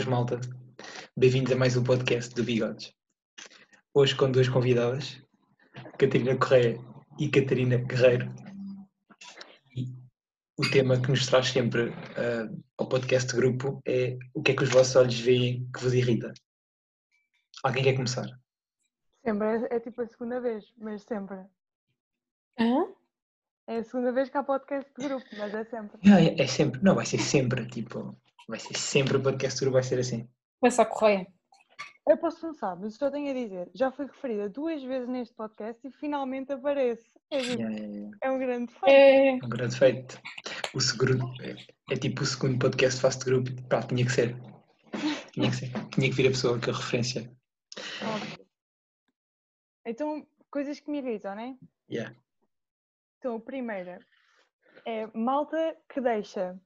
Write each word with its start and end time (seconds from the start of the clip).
Boas 0.00 0.08
malta, 0.08 0.40
bem-vindos 1.14 1.52
a 1.52 1.56
mais 1.56 1.76
um 1.76 1.84
podcast 1.84 2.34
do 2.34 2.42
Bigodes. 2.42 2.90
Hoje 3.92 4.16
com 4.16 4.30
duas 4.30 4.48
convidadas, 4.48 5.22
Catarina 5.98 6.38
Correia 6.38 6.80
e 7.18 7.28
Catarina 7.28 7.76
Guerreiro. 7.76 8.34
E 9.76 9.92
o 10.56 10.70
tema 10.70 10.98
que 10.98 11.10
nos 11.10 11.26
traz 11.26 11.48
sempre 11.48 11.92
ah, 12.16 12.50
ao 12.78 12.88
podcast 12.88 13.30
de 13.30 13.36
grupo 13.36 13.82
é 13.84 14.16
o 14.32 14.42
que 14.42 14.52
é 14.52 14.56
que 14.56 14.62
os 14.62 14.70
vossos 14.70 14.96
olhos 14.96 15.20
veem 15.20 15.68
que 15.70 15.82
vos 15.82 15.92
irrita. 15.92 16.32
Alguém 17.62 17.84
quer 17.84 17.94
começar? 17.94 18.26
Sempre, 19.22 19.48
é, 19.48 19.76
é 19.76 19.80
tipo 19.80 20.00
a 20.00 20.06
segunda 20.06 20.40
vez, 20.40 20.64
mas 20.78 21.02
sempre. 21.02 21.36
Hã? 22.58 22.86
É 23.66 23.76
a 23.76 23.84
segunda 23.84 24.12
vez 24.12 24.30
que 24.30 24.38
há 24.38 24.42
podcast 24.42 24.90
de 24.98 25.06
grupo, 25.06 25.26
mas 25.36 25.52
é 25.52 25.64
sempre. 25.64 26.00
Ah, 26.10 26.22
é, 26.22 26.40
é 26.40 26.46
sempre, 26.46 26.82
não, 26.82 26.94
vai 26.94 27.04
ser 27.04 27.18
sempre, 27.18 27.66
tipo, 27.66 28.16
vai 28.48 28.58
ser 28.58 28.76
sempre 28.76 29.16
o 29.16 29.22
podcast 29.22 29.60
grupo, 29.60 29.74
vai 29.74 29.82
ser 29.82 29.98
assim. 29.98 30.28
Começa 30.60 30.82
a 30.82 30.86
correr. 30.86 31.26
Eu 32.08 32.16
posso 32.18 32.40
começar, 32.40 32.74
mas 32.76 32.94
só 32.94 33.10
tenho 33.10 33.30
a 33.30 33.34
dizer, 33.34 33.70
já 33.74 33.92
fui 33.92 34.06
referida 34.06 34.48
duas 34.48 34.82
vezes 34.82 35.08
neste 35.08 35.34
podcast 35.34 35.86
e 35.86 35.92
finalmente 35.92 36.52
aparece. 36.52 37.08
É, 37.30 37.38
Yeah, 37.40 37.62
yeah, 37.62 37.86
yeah. 37.86 38.18
é 38.22 38.30
um 38.30 38.38
grande 38.38 38.72
feito. 38.72 38.88
É, 38.88 39.32
Um 39.34 39.48
grande 39.48 39.76
feito. 39.78 40.20
O 40.74 40.80
segundo, 40.80 41.24
é, 41.42 41.54
é 41.92 41.96
tipo 41.96 42.22
o 42.22 42.26
segundo 42.26 42.58
podcast 42.58 43.06
de 43.06 43.24
grupo, 43.24 43.50
pá, 43.68 43.82
tinha 43.82 44.04
que 44.04 44.12
ser. 44.12 44.36
Tinha 45.32 45.50
que 45.50 45.56
ser. 45.56 45.70
Tinha 45.90 46.10
que 46.10 46.16
vir 46.16 46.26
a 46.26 46.30
pessoa 46.30 46.60
com 46.60 46.70
a 46.70 46.74
referência. 46.74 47.30
Óbvio. 48.02 48.46
Então, 49.86 50.26
coisas 50.50 50.80
que 50.80 50.90
me 50.90 50.98
irritam, 50.98 51.34
né? 51.34 51.56
Yeah. 51.88 52.14
Então, 53.18 53.36
a 53.36 53.40
primeira 53.40 54.00
é 54.84 55.06
malta 55.16 55.76
que 55.88 56.00
deixa 56.00 56.58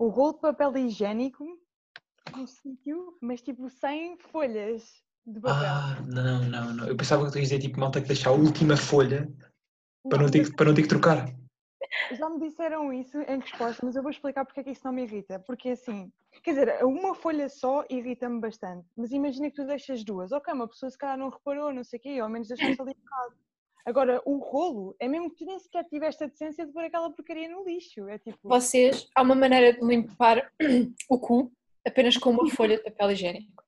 o 0.00 0.08
rolo 0.08 0.32
de 0.32 0.40
papel 0.40 0.76
higiênico 0.78 1.44
no 2.34 2.46
sítio, 2.46 3.18
mas 3.20 3.42
tipo 3.42 3.68
sem 3.68 4.16
folhas 4.18 5.04
de 5.26 5.38
papel. 5.40 5.68
Ah, 5.68 6.00
não, 6.08 6.42
não, 6.48 6.72
não. 6.72 6.88
Eu 6.88 6.96
pensava 6.96 7.26
que 7.26 7.32
tu 7.32 7.38
ias 7.38 7.48
dizer 7.50 7.60
tipo 7.60 7.78
malta 7.78 8.00
que 8.00 8.08
deixa 8.08 8.30
a 8.30 8.32
última 8.32 8.78
folha 8.78 9.30
para 10.08 10.22
não 10.22 10.30
ter, 10.30 10.44
que- 10.48 10.56
para 10.56 10.66
não 10.66 10.74
ter 10.74 10.82
que 10.82 10.88
trocar. 10.88 11.26
Já 12.12 12.30
me 12.30 12.40
disseram 12.40 12.90
isso 12.92 13.18
em 13.20 13.38
resposta, 13.40 13.84
mas 13.84 13.94
eu 13.94 14.02
vou 14.02 14.10
explicar 14.10 14.44
porque 14.46 14.60
é 14.60 14.64
que 14.64 14.70
isso 14.70 14.80
não 14.84 14.92
me 14.92 15.02
irrita. 15.02 15.38
Porque 15.40 15.70
assim, 15.70 16.10
quer 16.42 16.52
dizer, 16.52 16.84
uma 16.84 17.14
folha 17.14 17.48
só 17.50 17.84
irrita-me 17.90 18.40
bastante. 18.40 18.88
Mas 18.96 19.12
imagina 19.12 19.50
que 19.50 19.56
tu 19.56 19.66
deixas 19.66 20.02
duas. 20.02 20.32
Ok, 20.32 20.52
uma 20.54 20.66
pessoa 20.66 20.88
se 20.90 20.96
calhar 20.96 21.18
não 21.18 21.28
reparou, 21.28 21.72
não 21.74 21.84
sei 21.84 21.98
o 21.98 22.02
quê, 22.02 22.16
ou 22.18 22.24
ao 22.24 22.30
menos 22.30 22.48
deixou-se 22.48 22.80
ali 22.80 22.92
um 22.96 23.00
bocado. 23.04 23.34
Agora, 23.86 24.20
o 24.24 24.38
rolo 24.38 24.94
é 25.00 25.08
mesmo 25.08 25.30
que 25.30 25.36
tu 25.36 25.46
nem 25.46 25.58
sequer 25.58 25.84
tiveste 25.84 26.24
a 26.24 26.26
decência 26.26 26.66
de 26.66 26.72
pôr 26.72 26.84
aquela 26.84 27.10
porcaria 27.10 27.48
no 27.48 27.64
lixo. 27.64 28.08
É 28.08 28.18
tipo, 28.18 28.38
vocês, 28.42 29.08
há 29.14 29.22
uma 29.22 29.34
maneira 29.34 29.72
de 29.72 29.84
limpar 29.84 30.50
o 31.08 31.18
cu 31.18 31.52
apenas 31.86 32.16
com 32.16 32.30
uma 32.30 32.48
folha 32.50 32.76
de 32.76 32.84
papel 32.84 33.12
higiênico. 33.12 33.64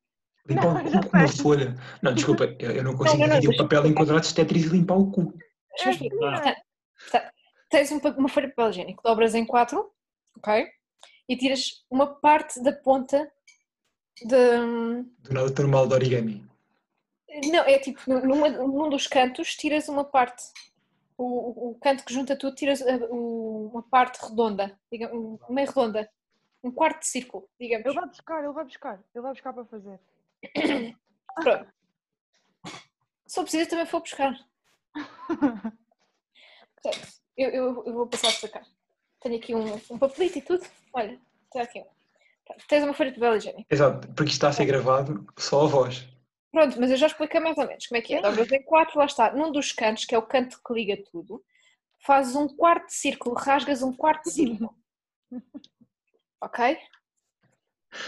Limpar 0.47 0.85
Não, 0.85 1.01
o 1.01 1.03
cu 1.03 1.11
com 1.11 1.17
uma 1.17 1.29
folha. 1.29 1.75
Não, 2.03 2.15
desculpa, 2.15 2.45
eu, 2.59 2.73
eu 2.73 2.85
não 2.85 2.97
consigo 2.97 3.19
não, 3.19 3.29
não, 3.29 3.41
dividir 3.41 3.61
o 3.61 3.63
papel 3.63 3.87
em 3.87 3.95
quadrados 3.95 4.29
de 4.29 4.35
Tetris 4.35 4.65
e 4.65 4.69
limpar 4.69 4.99
o 4.99 5.11
cu. 5.11 5.33
Deixa-me 5.71 5.91
É 5.91 5.91
explicar. 5.93 6.33
Portanto, 6.33 6.63
portanto, 7.01 7.33
tens 7.71 7.93
um 7.93 7.99
uma 8.19 8.29
folha 8.29 8.49
de 8.49 8.55
papel 8.55 8.71
higiênico, 8.71 9.03
dobras 9.03 9.35
em 9.35 9.47
quatro, 9.47 9.91
ok? 10.37 10.67
E 11.29 11.37
tiras 11.37 11.85
uma 11.91 12.07
parte 12.07 12.63
da 12.63 12.73
ponta 12.73 13.31
de. 14.21 15.07
Do 15.21 15.33
nada 15.33 15.47
estou 15.47 15.65
normal 15.65 15.87
de 15.87 15.95
origami. 15.95 16.52
Não, 17.51 17.61
é 17.65 17.79
tipo, 17.79 18.01
num- 18.09 18.27
numa- 18.27 18.49
num 18.49 18.91
dos 18.91 19.07
cantos 19.07 19.55
tiras 19.57 19.89
uma 19.89 20.05
parte. 20.05 20.43
O, 21.17 21.71
o- 21.71 21.79
canto 21.81 22.05
que 22.05 22.13
junta 22.13 22.37
tudo, 22.37 22.55
tiras 22.57 22.83
o- 23.11 23.71
uma 23.73 23.83
parte 23.83 24.19
redonda, 24.23 24.79
diga- 24.91 25.15
um- 25.15 25.39
meio 25.49 25.69
redonda. 25.69 26.11
Um 26.65 26.71
quarto 26.71 27.01
de 27.01 27.07
círculo, 27.09 27.49
digamos. 27.59 27.87
ele 27.87 27.95
vai 27.95 28.07
buscar, 28.09 28.39
ele 28.45 28.53
vai 28.53 28.65
buscar, 28.65 29.01
ele 29.15 29.23
vai 29.23 29.33
buscar 29.33 29.53
para 29.53 29.65
fazer. 29.65 29.99
Pronto. 31.43 31.67
Se 33.27 33.35
for 33.35 33.43
preciso, 33.43 33.71
também 33.71 33.85
vou 33.87 34.01
buscar. 34.01 34.33
Portanto, 36.83 37.09
eu, 37.37 37.51
eu, 37.51 37.85
eu 37.87 37.93
vou 37.95 38.07
passar 38.07 38.29
a 38.29 38.31
explicar. 38.31 38.63
Tenho 39.21 39.37
aqui 39.37 39.55
um, 39.55 39.75
um 39.91 39.99
papelito 39.99 40.39
e 40.39 40.43
tudo. 40.43 40.65
Olha, 40.93 41.19
está 41.47 41.63
aqui 41.63 41.81
um. 41.81 41.87
Tens 42.69 42.85
uma 42.85 42.93
folha 42.95 43.11
de 43.11 43.19
papel 43.19 43.37
higiênico. 43.37 43.67
Exato, 43.71 44.07
porque 44.09 44.25
isto 44.25 44.33
está 44.35 44.49
a 44.49 44.53
ser 44.53 44.65
gravado 44.67 45.27
só 45.39 45.63
a 45.65 45.67
voz. 45.67 46.07
Pronto, 46.53 46.79
mas 46.79 46.91
eu 46.91 46.97
já 46.99 47.07
expliquei 47.07 47.41
mais 47.41 47.57
ou 47.57 47.67
menos 47.67 47.87
como 47.87 47.99
é 47.99 48.03
que 48.03 48.15
é. 48.15 48.21
Dobras 48.21 48.53
em 48.53 48.63
quatro, 48.63 48.99
lá 48.99 49.07
está. 49.07 49.33
Num 49.33 49.51
dos 49.51 49.73
cantos, 49.73 50.05
que 50.05 50.15
é 50.15 50.19
o 50.19 50.27
canto 50.27 50.61
que 50.63 50.75
liga 50.75 51.03
tudo, 51.11 51.43
fazes 51.99 52.37
um 52.37 52.47
quarto 52.47 52.89
de 52.89 52.95
círculo, 52.95 53.35
rasgas 53.35 53.83
um 53.83 53.93
quarto 53.93 54.25
de 54.25 54.33
círculo. 54.33 54.75
Ok? 56.45 56.77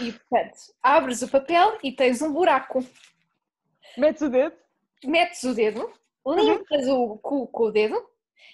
E, 0.01 0.11
portanto, 0.11 0.57
abres 0.83 1.21
o 1.21 1.29
papel 1.29 1.79
e 1.81 1.89
tens 1.89 2.21
um 2.21 2.33
buraco. 2.33 2.85
Metes 3.97 4.21
o 4.23 4.29
dedo, 4.29 4.53
metes 5.05 5.41
o 5.43 5.53
dedo, 5.53 5.89
limpas 6.27 6.85
o 6.89 7.17
cu 7.19 7.47
com 7.47 7.63
o 7.63 7.71
dedo 7.71 7.95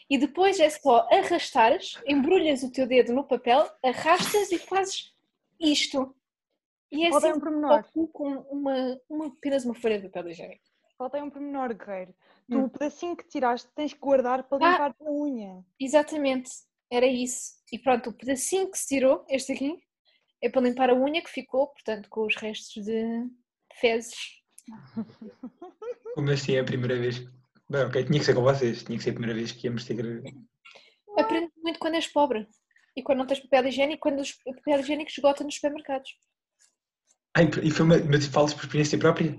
e 0.08 0.20
depois 0.20 0.60
é 0.60 0.70
só 0.70 1.08
arrastares, 1.12 2.00
embrulhas 2.06 2.62
o 2.62 2.72
teu 2.72 2.86
dedo 2.86 3.12
no 3.12 3.24
papel, 3.24 3.68
arrastas 3.84 4.52
e 4.52 4.60
fazes 4.60 5.16
isto. 5.60 6.16
E 6.92 7.06
é 7.06 7.10
assim 7.10 7.32
um 7.32 7.40
pormenor. 7.40 7.86
com 8.12 8.28
uma, 8.52 9.00
uma, 9.10 9.28
apenas 9.28 9.64
uma 9.66 9.74
folha 9.74 10.00
de 10.00 10.10
papel 10.10 10.32
higiênico. 10.32 10.62
falta 10.98 11.18
aí 11.18 11.24
um 11.24 11.30
pormenor, 11.32 11.74
guerreiro. 11.74 12.14
Tu, 12.50 12.58
Hum. 12.60 12.66
o 12.66 12.70
pedacinho 12.70 13.16
que 13.18 13.28
tiraste, 13.28 13.68
tens 13.76 13.92
que 13.94 14.00
guardar 14.00 14.44
para 14.44 14.64
Ah. 14.66 14.72
limpar 14.72 14.96
a 15.00 15.12
unha. 15.12 15.66
Exatamente, 15.80 16.52
era 16.92 17.08
isso. 17.08 17.54
E 17.72 17.80
pronto, 17.80 18.12
o 18.12 18.14
pedacinho 18.14 18.70
que 18.70 18.78
se 18.78 18.88
tirou, 18.88 19.26
este 19.28 19.54
aqui, 19.54 19.82
é 20.44 20.50
para 20.50 20.62
limpar 20.62 20.90
a 20.92 20.94
unha 20.94 21.22
que 21.24 21.30
ficou, 21.32 21.68
portanto, 21.68 22.08
com 22.10 22.26
os 22.26 22.36
restos 22.36 22.84
de 22.86 23.28
fezes. 23.80 24.16
Como 26.16 26.30
assim 26.30 26.54
é 26.56 26.60
a 26.60 26.64
primeira 26.64 27.00
vez? 27.00 27.20
Bem, 27.70 27.84
ok, 27.86 28.04
tinha 28.04 28.20
que 28.20 28.26
ser 28.26 28.36
com 28.36 28.42
vocês. 28.44 28.84
Tinha 28.84 28.98
que 28.98 29.04
ser 29.04 29.12
a 29.12 29.14
primeira 29.14 29.34
vez 29.36 29.52
que 29.52 29.68
íamos 29.68 29.86
ter. 29.86 30.22
Aprendes 31.18 31.52
muito 31.58 31.80
quando 31.80 31.96
és 31.96 32.08
pobre. 32.08 32.48
E 32.96 33.02
quando 33.02 33.20
não 33.20 33.26
tens 33.28 33.40
papel 33.40 33.68
higiênico, 33.68 34.02
quando 34.02 34.20
os- 34.20 34.38
o 34.46 34.54
papel 34.56 34.82
higiênico 34.82 35.10
esgota 35.10 35.44
nos 35.44 35.56
supermercados. 35.56 36.12
Ai, 37.36 37.46
e 37.64 37.72
foi 37.72 37.86
uma. 37.86 37.98
Mas 37.98 38.26
falas 38.28 38.54
por 38.54 38.64
experiência 38.64 39.00
própria? 39.00 39.38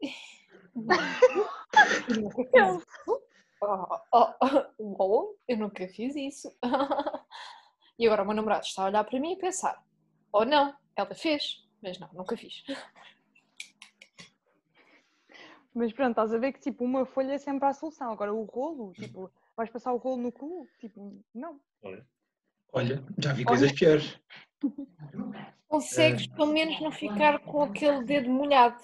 Eu 2.08 2.20
nunca 2.20 2.44
fiz 2.44 2.82
isso. 2.82 3.22
Oh, 3.62 3.86
oh, 4.12 4.34
oh, 4.40 4.96
oh, 4.98 5.36
eu 5.48 5.56
nunca 5.56 5.86
fiz 5.88 6.16
isso. 6.16 6.52
E 7.98 8.06
agora 8.06 8.22
o 8.22 8.26
meu 8.26 8.34
namorado 8.34 8.64
está 8.64 8.82
a 8.82 8.86
olhar 8.86 9.04
para 9.04 9.20
mim 9.20 9.32
e 9.32 9.38
pensar: 9.38 9.80
ou 10.32 10.44
não, 10.44 10.74
ela 10.96 11.14
fez, 11.14 11.64
mas 11.80 11.98
não, 12.00 12.08
nunca 12.12 12.36
fiz. 12.36 12.64
Mas 15.74 15.92
pronto, 15.92 16.10
estás 16.10 16.34
a 16.34 16.38
ver 16.38 16.52
que 16.52 16.60
tipo, 16.60 16.84
uma 16.84 17.06
folha 17.06 17.34
é 17.34 17.38
sempre 17.38 17.68
a 17.68 17.72
solução. 17.72 18.10
Agora 18.10 18.32
o 18.34 18.44
rolo, 18.44 18.92
tipo, 18.94 19.30
vais 19.56 19.70
passar 19.70 19.92
o 19.92 19.98
rolo 19.98 20.20
no 20.20 20.32
cu? 20.32 20.66
Tipo, 20.80 21.22
não. 21.34 21.60
Olha, 22.72 23.04
já 23.18 23.32
vi 23.32 23.44
coisas 23.44 23.70
piores. 23.72 24.18
Consegues 25.68 26.26
pelo 26.26 26.52
menos 26.52 26.80
não 26.80 26.90
ficar 26.90 27.38
com 27.40 27.62
aquele 27.62 28.04
dedo 28.04 28.30
molhado. 28.30 28.82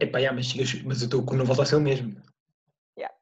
Epá, 0.00 0.20
já, 0.20 0.32
mas, 0.32 0.54
mas 0.82 1.02
o 1.02 1.08
teu 1.08 1.24
cu 1.24 1.36
não 1.36 1.44
volta 1.44 1.62
a 1.62 1.66
ser 1.66 1.76
o 1.76 1.80
mesmo. 1.80 2.20
Yeah. 2.98 3.14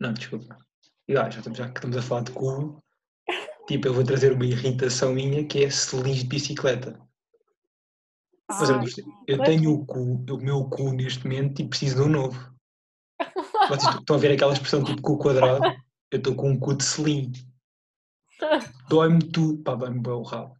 Não, 0.00 0.12
desculpa. 0.12 0.58
E 1.06 1.14
lá, 1.14 1.30
já, 1.30 1.38
estamos, 1.38 1.58
já 1.58 1.68
que 1.68 1.78
estamos 1.78 1.96
a 1.96 2.02
falar 2.02 2.22
de 2.22 2.32
cu, 2.32 2.82
tipo, 3.66 3.88
eu 3.88 3.94
vou 3.94 4.04
trazer 4.04 4.32
uma 4.32 4.44
irritação 4.44 5.14
minha 5.14 5.46
que 5.46 5.64
é 5.64 5.70
selins 5.70 6.18
de 6.18 6.26
bicicleta. 6.26 7.00
Mas 8.50 8.70
eu, 8.70 8.76
Ah, 8.76 8.84
eu 9.26 9.42
tenho 9.44 9.72
o 9.72 9.86
cu, 9.86 10.24
o 10.30 10.38
meu 10.38 10.68
cu 10.68 10.92
neste 10.92 11.24
momento 11.24 11.60
e 11.60 11.68
preciso 11.68 11.96
de 11.96 12.02
um 12.02 12.08
novo. 12.08 12.54
Vocês 13.68 13.94
estão 13.94 14.16
a 14.16 14.18
ver 14.18 14.32
aquela 14.32 14.52
expressão 14.52 14.82
tipo 14.82 15.02
cu 15.02 15.18
quadrado? 15.18 15.60
Eu 16.10 16.16
estou 16.16 16.34
com 16.34 16.48
um 16.48 16.58
cu 16.58 16.74
de 16.74 16.84
selim. 16.84 17.30
Dói-me 18.88 19.30
tudo. 19.30 19.62
Pá, 19.62 19.74
dói-me 19.74 20.00
bem 20.00 20.12
o 20.12 20.22
rabo. 20.22 20.54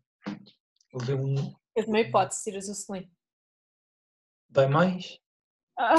Levei 0.95 1.15
um. 1.15 1.35
Eu 1.77 1.85
uma 1.87 2.01
hipótese, 2.01 2.45
tiras 2.45 2.69
o 2.69 2.75
selim. 2.75 3.11
Dói 4.49 4.67
mais? 4.67 5.19
ah, 5.79 5.95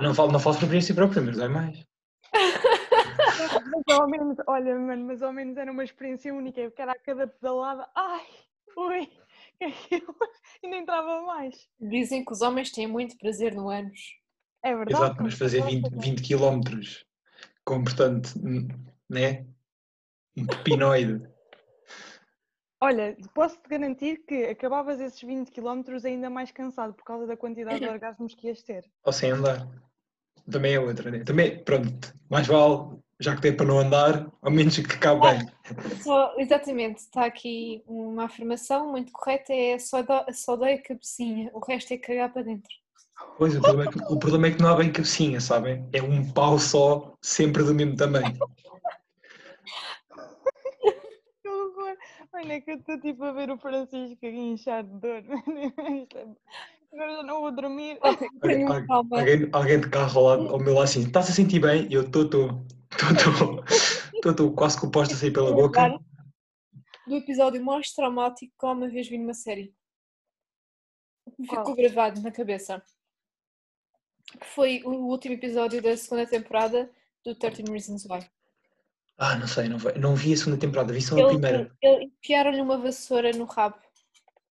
Não 0.00 0.14
falo, 0.14 0.30
não 0.30 0.38
falo 0.38 0.56
por 0.56 0.62
experiência 0.64 0.94
própria, 0.94 1.22
mas 1.22 1.36
dói 1.36 1.48
mais. 1.48 1.84
mas 2.32 3.98
ao 3.98 4.08
menos, 4.08 4.36
olha, 4.46 4.78
mano, 4.78 5.06
mas 5.06 5.22
ao 5.22 5.32
menos 5.32 5.56
era 5.56 5.72
uma 5.72 5.84
experiência 5.84 6.32
única, 6.32 6.62
porque 6.62 6.82
era 6.82 6.92
a 6.92 6.98
cada 6.98 7.26
pedalada, 7.26 7.88
ai, 7.96 8.26
ui, 8.76 9.10
e 9.60 9.66
nem 10.68 10.82
entrava 10.82 11.22
mais. 11.22 11.68
Dizem 11.80 12.24
que 12.24 12.32
os 12.32 12.42
homens 12.42 12.70
têm 12.70 12.86
muito 12.86 13.16
prazer 13.16 13.54
no 13.54 13.68
ânus. 13.68 14.00
É 14.62 14.74
verdade. 14.74 15.02
Exato, 15.02 15.22
mas 15.22 15.34
fazer 15.34 15.62
20, 15.62 15.88
20 15.96 16.22
km 16.22 16.60
com, 17.64 17.82
portanto, 17.82 18.30
né? 19.08 19.46
Um 20.42 20.46
pepinoide. 20.46 21.28
Olha, 22.80 23.16
posso-te 23.34 23.68
garantir 23.68 24.24
que 24.24 24.44
acabavas 24.44 25.00
esses 25.00 25.20
20 25.20 25.50
km 25.50 25.82
ainda 26.04 26.30
mais 26.30 26.52
cansado 26.52 26.94
por 26.94 27.04
causa 27.04 27.26
da 27.26 27.36
quantidade 27.36 27.80
de 27.80 27.88
orgasmos 27.88 28.34
que 28.34 28.46
ias 28.46 28.62
ter. 28.62 28.84
Ou 29.04 29.12
sem 29.12 29.32
andar. 29.32 29.66
também 30.48 30.74
é 30.74 30.80
outra, 30.80 31.10
né? 31.10 31.24
Também, 31.24 31.62
pronto, 31.64 32.14
mais 32.30 32.46
vale, 32.46 32.98
já 33.20 33.34
que 33.34 33.42
tem 33.42 33.54
para 33.54 33.66
não 33.66 33.80
andar, 33.80 34.30
ao 34.40 34.50
menos 34.50 34.76
que 34.76 34.98
cabe 34.98 35.20
bem. 35.22 35.48
Só, 36.00 36.34
exatamente, 36.38 36.98
está 36.98 37.26
aqui 37.26 37.82
uma 37.86 38.26
afirmação 38.26 38.92
muito 38.92 39.10
correta, 39.10 39.52
é 39.52 39.76
só, 39.78 40.02
do, 40.02 40.32
só 40.32 40.54
dói 40.54 40.74
a 40.74 40.82
cabecinha, 40.82 41.50
o 41.52 41.58
resto 41.58 41.92
é 41.92 41.98
cagar 41.98 42.32
para 42.32 42.42
dentro. 42.42 42.70
Pois, 43.36 43.56
o 43.56 43.60
problema, 43.60 43.90
é 43.90 43.92
que, 43.92 44.12
o 44.12 44.18
problema 44.18 44.46
é 44.46 44.50
que 44.52 44.62
não 44.62 44.68
há 44.68 44.76
bem 44.76 44.92
cabecinha, 44.92 45.40
sabem? 45.40 45.88
É 45.92 46.00
um 46.00 46.30
pau 46.32 46.60
só, 46.60 47.16
sempre 47.20 47.64
do 47.64 47.74
mesmo 47.74 47.96
tamanho. 47.96 48.38
Olha 52.38 52.52
é 52.52 52.60
que 52.60 52.70
eu 52.70 52.76
estou 52.76 53.00
tipo 53.00 53.24
a 53.24 53.32
ver 53.32 53.50
o 53.50 53.58
Francisco 53.58 54.14
aqui 54.14 54.28
inchado 54.28 54.88
de 54.88 55.00
dor. 55.00 55.24
É- 56.14 56.58
Agora 56.90 57.16
já 57.16 57.22
não 57.22 57.40
vou 57.42 57.52
dormir. 57.52 57.98
Alguém, 58.00 58.64
alguém, 58.88 59.48
alguém 59.52 59.80
de 59.80 59.90
carro 59.90 60.20
ao, 60.20 60.24
lado, 60.24 60.48
ao 60.54 60.58
meu 60.58 60.72
lado 60.72 60.84
assim, 60.84 61.02
estás 61.02 61.28
a 61.28 61.32
sentir 61.34 61.60
bem? 61.60 61.86
Eu 61.92 62.00
estou, 62.00 62.64
quase 64.54 64.80
com 64.80 64.86
o 64.86 64.90
posto 64.90 65.12
a 65.12 65.16
sair 65.18 65.30
pela 65.30 65.52
boca. 65.52 65.98
Do 67.06 67.16
episódio 67.16 67.62
mais 67.62 67.92
traumático 67.92 68.54
que 68.58 68.66
uma 68.66 68.88
vez 68.88 69.06
vi 69.06 69.18
numa 69.18 69.34
série. 69.34 69.74
Ficou 71.36 71.62
Qual? 71.62 71.76
gravado 71.76 72.22
na 72.22 72.32
cabeça. 72.32 72.82
Que 74.40 74.46
foi 74.46 74.82
o 74.82 75.08
último 75.08 75.34
episódio 75.34 75.82
da 75.82 75.94
segunda 75.94 76.26
temporada 76.26 76.90
do 77.22 77.34
13 77.34 77.64
Reasons 77.70 78.06
Why. 78.06 78.26
Ah, 79.18 79.36
não 79.36 79.48
sei, 79.48 79.68
não, 79.68 79.78
vi- 79.78 79.98
não 79.98 80.14
vi 80.14 80.32
a 80.32 80.36
segunda 80.36 80.58
temporada, 80.58 80.92
vi 80.92 81.02
só 81.02 81.16
a 81.16 81.18
Ele, 81.18 81.28
primeira. 81.28 81.76
ele 81.82 82.04
enfiaram-lhe 82.04 82.60
uma 82.60 82.78
vassoura 82.78 83.32
no 83.32 83.44
rabo. 83.46 83.76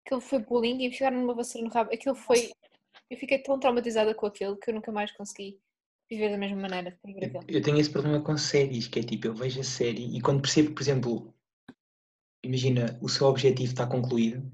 Aquilo 0.06 0.20
foi 0.22 0.38
bullying 0.38 0.82
e 0.82 0.86
enfiaram-lhe 0.86 1.22
uma 1.22 1.34
vassoura 1.34 1.66
no 1.68 1.72
rabo. 1.72 1.92
Aquilo 1.92 2.14
foi. 2.14 2.50
Eu 3.10 3.18
fiquei 3.18 3.38
tão 3.38 3.58
traumatizada 3.60 4.14
com 4.14 4.24
aquilo 4.26 4.56
que 4.56 4.70
eu 4.70 4.74
nunca 4.74 4.90
mais 4.90 5.12
consegui 5.12 5.60
viver 6.08 6.30
da 6.30 6.38
mesma 6.38 6.56
maneira. 6.62 6.98
Aquilo. 7.04 7.40
Eu 7.46 7.62
tenho 7.62 7.78
esse 7.78 7.90
problema 7.90 8.22
com 8.22 8.36
séries, 8.38 8.88
que 8.88 9.00
é 9.00 9.02
tipo, 9.02 9.26
eu 9.26 9.34
vejo 9.34 9.60
a 9.60 9.64
série 9.64 10.16
e 10.16 10.20
quando 10.22 10.40
percebo, 10.40 10.74
por 10.74 10.82
exemplo, 10.82 11.34
imagina, 12.42 12.98
o 13.02 13.08
seu 13.08 13.26
objetivo 13.26 13.70
está 13.72 13.86
concluído, 13.86 14.50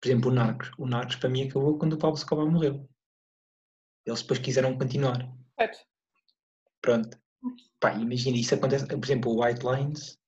por 0.00 0.08
exemplo, 0.08 0.30
o 0.30 0.34
Narcos. 0.34 0.70
O 0.78 0.86
Narcos 0.86 1.16
para 1.16 1.30
mim 1.30 1.48
acabou 1.48 1.78
quando 1.78 1.94
o 1.94 1.98
Pablo 1.98 2.16
Escobar 2.18 2.46
morreu. 2.46 2.86
Eles 4.06 4.20
depois 4.22 4.38
quiseram 4.40 4.76
continuar. 4.76 5.30
Certo. 5.58 5.78
Pronto. 6.82 7.18
Pá, 7.80 7.94
imagina, 7.94 8.36
isso 8.36 8.54
acontece, 8.54 8.86
por 8.86 9.04
exemplo, 9.04 9.32
o 9.32 9.44
White 9.44 9.64
Lines 9.64 10.18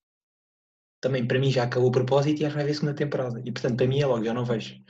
também 1.00 1.26
para 1.26 1.38
mim 1.38 1.50
já 1.50 1.64
acabou 1.64 1.88
o 1.88 1.92
propósito 1.92 2.40
e 2.42 2.44
acho 2.44 2.52
que 2.52 2.56
vai 2.56 2.62
haver 2.64 2.74
segunda 2.74 2.94
temporada. 2.94 3.40
E 3.44 3.50
portanto, 3.50 3.76
para 3.76 3.86
mim 3.86 4.00
é 4.00 4.06
logo, 4.06 4.22
já 4.24 4.34
não 4.34 4.44
vejo. 4.44 4.82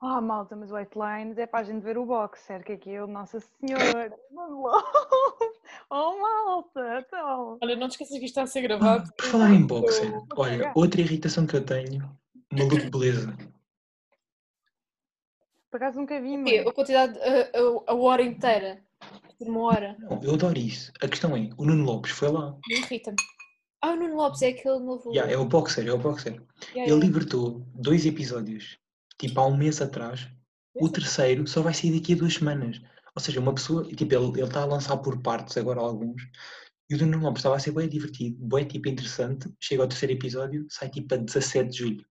Ah, 0.00 0.20
malta, 0.20 0.54
mas 0.56 0.70
White 0.70 0.98
Lines 0.98 1.38
é 1.38 1.46
para 1.46 1.60
a 1.60 1.62
gente 1.62 1.82
ver 1.82 1.96
o 1.96 2.04
boxer, 2.04 2.62
que 2.64 2.72
aquilo, 2.72 3.06
Nossa 3.06 3.40
Senhora. 3.40 4.14
Oh, 5.88 6.18
malta, 6.20 7.00
então. 7.06 7.58
Olha, 7.62 7.76
não 7.76 7.88
te 7.88 7.92
esqueças 7.92 8.18
que 8.18 8.24
isto 8.24 8.32
está 8.38 8.42
a 8.42 8.46
ser 8.46 8.60
Ah, 8.60 8.62
gravado. 8.62 9.12
por 9.14 9.24
falar 9.26 9.50
em 9.54 9.66
boxer, 9.66 10.12
olha, 10.36 10.72
outra 10.74 11.00
irritação 11.00 11.46
que 11.46 11.56
eu 11.56 11.64
tenho, 11.64 12.10
maluco 12.50 12.76
de 12.78 12.90
beleza. 12.90 13.36
Por 15.70 15.76
acaso 15.76 15.98
nunca 15.98 16.20
vi, 16.20 16.30
Quê? 16.44 16.58
mas... 16.58 16.66
A 16.66 16.72
quantidade, 16.72 17.18
a, 17.18 17.58
a- 17.58 17.92
a 17.92 17.94
hora 17.94 18.22
inteira. 18.22 18.82
Uma 19.40 19.60
hora. 19.62 19.96
Não, 19.98 20.20
eu 20.22 20.34
adoro 20.34 20.58
isso. 20.58 20.92
A 21.00 21.08
questão 21.08 21.36
é, 21.36 21.50
o 21.56 21.64
Nuno 21.64 21.84
Lopes 21.84 22.12
foi 22.12 22.30
lá. 22.30 22.56
Me 22.68 22.76
irrita-me. 22.76 23.16
Ah, 23.80 23.90
o 23.90 23.96
Nuno 23.96 24.14
Lopes 24.16 24.42
é 24.42 24.48
aquele 24.48 24.78
novo. 24.78 25.10
Yeah, 25.10 25.32
é 25.32 25.36
o 25.36 25.44
boxer, 25.44 25.86
é 25.86 25.92
o 25.92 25.98
boxer. 25.98 26.34
Yeah, 26.34 26.48
Ele 26.74 26.90
yeah. 26.90 27.04
libertou 27.04 27.66
dois 27.74 28.06
episódios, 28.06 28.78
tipo 29.18 29.40
há 29.40 29.46
um 29.46 29.56
mês 29.56 29.82
atrás. 29.82 30.28
O 30.74 30.88
terceiro 30.88 31.46
só 31.46 31.60
vai 31.60 31.74
sair 31.74 31.98
daqui 31.98 32.14
a 32.14 32.16
duas 32.16 32.34
semanas. 32.34 32.80
Ou 33.14 33.20
seja, 33.20 33.40
uma 33.40 33.54
pessoa, 33.54 33.84
tipo, 33.84 34.14
ele 34.14 34.24
ele 34.24 34.42
está 34.42 34.62
a 34.62 34.66
lançar 34.66 34.96
por 34.98 35.20
partes 35.20 35.56
agora 35.56 35.80
alguns. 35.80 36.22
E 36.88 36.94
o 36.94 36.98
Nuno 36.98 37.24
Lopes 37.24 37.40
estava 37.40 37.56
a 37.56 37.58
ser 37.58 37.72
bem 37.72 37.88
divertido, 37.88 38.38
bem 38.46 38.66
tipo 38.66 38.88
interessante. 38.88 39.52
Chega 39.60 39.82
ao 39.82 39.88
terceiro 39.88 40.14
episódio, 40.14 40.66
sai 40.70 40.88
tipo 40.88 41.14
a 41.14 41.16
17 41.18 41.70
de 41.70 41.78
julho. 41.78 42.06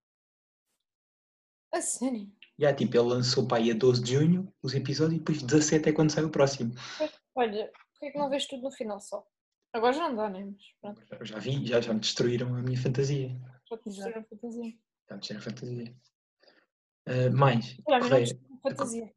A 1.74 1.82
sério? 1.82 2.30
E 2.62 2.64
yeah, 2.64 2.78
tipo, 2.78 2.96
ele 2.96 3.08
lançou 3.08 3.48
para 3.48 3.58
aí 3.58 3.72
a 3.72 3.74
12 3.74 4.04
de 4.04 4.14
junho 4.14 4.54
os 4.62 4.76
episódios 4.76 5.16
e 5.16 5.18
depois 5.18 5.42
17 5.42 5.90
é 5.90 5.92
quando 5.92 6.12
sai 6.12 6.24
o 6.24 6.30
próximo. 6.30 6.72
Olha, 7.34 7.72
porquê 7.92 8.06
é 8.06 8.12
que 8.12 8.20
não 8.20 8.30
vês 8.30 8.46
tudo 8.46 8.62
no 8.62 8.72
final 8.72 9.00
só? 9.00 9.26
Agora 9.74 9.94
já 9.94 10.08
não 10.08 10.16
dá, 10.16 10.30
né? 10.30 10.46
Mas 10.84 11.04
pronto, 11.04 11.26
já 11.26 11.40
vi, 11.40 11.66
já, 11.66 11.82
já 11.82 11.92
me 11.92 12.00
destruíram 12.00 12.54
a 12.54 12.62
minha 12.62 12.78
fantasia. 12.80 13.36
já 13.68 13.78
te 13.78 13.86
destruíram 13.86 14.22
a 14.22 14.24
fantasia. 14.26 14.74
Já 15.10 15.16
me 15.16 15.20
destruíram 15.22 15.40
a 15.40 15.44
fantasia. 15.44 15.96
Ah, 17.08 17.30
mais, 17.32 17.78
não 17.80 18.00
Correia. 18.00 18.40
a 18.54 18.70
fantasia. 18.70 19.14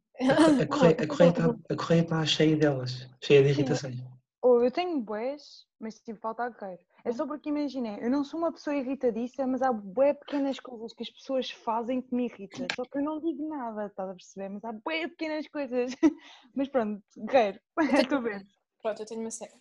A 0.63 0.67
correia, 0.67 0.97
a 1.03 1.07
correia 1.07 1.31
está 1.31 1.45
a 1.45 1.77
correia 1.77 2.01
está 2.01 2.25
cheia 2.25 2.57
delas, 2.57 3.11
cheia 3.23 3.43
de 3.43 3.51
irritações. 3.51 4.01
Ou 4.45 4.63
eu 4.63 4.71
tenho 4.71 5.01
bués, 5.01 5.67
mas 5.81 5.99
tipo, 6.01 6.21
falta 6.21 6.53
queiro. 6.53 6.79
É 7.03 7.11
só 7.11 7.27
porque 7.27 7.49
imaginei, 7.49 7.97
eu 8.05 8.11
não 8.11 8.23
sou 8.23 8.39
uma 8.39 8.53
pessoa 8.53 8.77
irritadiça, 8.77 9.47
mas 9.47 9.63
há 9.63 9.73
bué 9.73 10.13
pequenas 10.13 10.61
coisas 10.61 10.93
que 10.93 11.03
as 11.03 11.09
pessoas 11.09 11.51
fazem 11.51 12.03
que 12.03 12.15
me 12.15 12.27
irritam. 12.27 12.67
Só 12.77 12.85
que 12.85 12.99
eu 12.99 13.03
não 13.03 13.19
digo 13.21 13.49
nada, 13.49 13.87
estás 13.87 14.11
a 14.11 14.13
perceber? 14.13 14.51
Mas 14.51 14.63
há 14.63 14.73
bué 14.73 15.09
pequenas 15.09 15.49
coisas. 15.49 15.93
Mas 16.55 16.69
pronto, 16.69 17.03
queiro. 17.27 17.59
Estou 17.99 18.21
ver. 18.21 18.47
Pronto, 18.83 19.01
eu 19.01 19.07
tenho 19.07 19.23
uma 19.23 19.31
cena. 19.31 19.59